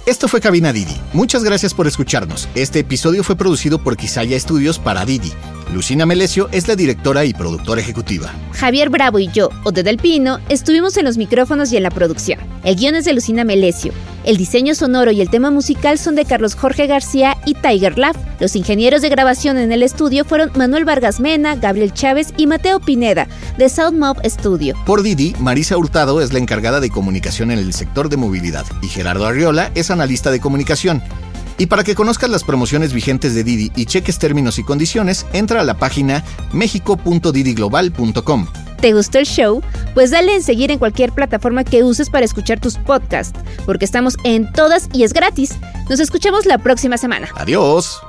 Esto 0.09 0.27
fue 0.27 0.41
Cabina 0.41 0.73
Didi. 0.73 0.97
Muchas 1.13 1.45
gracias 1.45 1.75
por 1.75 1.87
escucharnos. 1.87 2.49
Este 2.55 2.79
episodio 2.79 3.23
fue 3.23 3.37
producido 3.37 3.79
por 3.79 3.99
Quisaya 3.99 4.39
Estudios 4.39 4.79
para 4.79 5.05
Didi. 5.05 5.31
Lucina 5.71 6.07
Melesio 6.07 6.49
es 6.51 6.67
la 6.67 6.77
directora 6.77 7.27
y 7.27 7.35
productora 7.35 7.83
ejecutiva. 7.83 8.33
Javier 8.53 8.89
Bravo 8.89 9.19
y 9.19 9.29
yo, 9.29 9.51
Ode 9.65 9.83
del 9.83 9.99
Pino, 9.99 10.39
estuvimos 10.49 10.97
en 10.97 11.05
los 11.05 11.19
micrófonos 11.19 11.71
y 11.73 11.77
en 11.77 11.83
la 11.83 11.91
producción. 11.91 12.41
El 12.65 12.77
guion 12.77 12.95
es 12.95 13.05
de 13.05 13.13
Lucina 13.13 13.45
Melesio. 13.45 13.93
El 14.29 14.37
diseño 14.37 14.75
sonoro 14.75 15.11
y 15.11 15.23
el 15.23 15.31
tema 15.31 15.51
musical 15.51 15.99
son 15.99 16.15
de 16.15 16.27
Carlos 16.27 16.55
Jorge 16.55 16.87
García 16.87 17.39
y 17.47 17.55
Tiger 17.55 17.97
Love. 17.97 18.19
Los 18.41 18.57
ingenieros 18.57 19.01
de 19.01 19.09
grabación 19.09 19.57
en 19.57 19.73
el 19.73 19.83
estudio 19.83 20.27
fueron 20.27 20.51
Manuel 20.55 20.85
Vargas 20.85 21.19
Mena, 21.19 21.57
Gabriel 21.57 21.95
Chávez 21.95 22.35
y 22.37 22.47
Mateo 22.47 22.79
Pineda, 22.79 23.27
de 23.57 23.71
Soundmob 23.71 24.19
Studio. 24.27 24.75
Por 24.85 25.03
Didi, 25.03 25.35
Marisa 25.39 25.79
Hurtado 25.79 26.21
es 26.21 26.35
la 26.35 26.41
encargada 26.41 26.79
de 26.79 26.91
comunicación 26.91 27.51
en 27.53 27.59
el 27.59 27.73
sector 27.73 28.11
de 28.11 28.19
movilidad 28.19 28.67
y 28.83 28.89
Gerardo 28.89 29.27
Arriola 29.27 29.73
es 29.75 29.91
analista 29.91 30.31
de 30.31 30.41
comunicación. 30.41 31.03
Y 31.57 31.65
para 31.65 31.83
que 31.83 31.95
conozcas 31.95 32.29
las 32.29 32.45
promociones 32.45 32.93
vigentes 32.93 33.35
de 33.35 33.45
Didi 33.45 33.73
y 33.77 33.87
cheques 33.87 34.19
términos 34.19 34.59
y 34.59 34.63
condiciones, 34.63 35.25
entra 35.33 35.63
a 35.63 35.65
la 35.65 35.79
página 35.79 36.23
mexico.didiglobal.com. 36.53 38.47
¿Te 38.81 38.93
gustó 38.93 39.19
el 39.19 39.27
show? 39.27 39.63
Pues 39.95 40.11
dale 40.11 40.35
en 40.35 40.43
seguir 40.43 40.71
en 40.71 40.79
cualquier 40.79 41.13
plataforma 41.13 41.65
que 41.65 41.83
uses 41.83 42.11
para 42.11 42.25
escuchar 42.25 42.61
tus 42.61 42.77
podcasts, 42.77 43.39
porque 43.67 43.85
estamos 43.85 44.17
en 44.25 44.53
todas 44.53 44.89
y 44.93 45.03
es 45.03 45.13
gratis. 45.13 45.57
Nos 45.91 46.01
escuchamos 46.01 46.47
la 46.47 46.59
próxima 46.59 46.97
semana. 46.97 47.29
Adiós. 47.35 48.01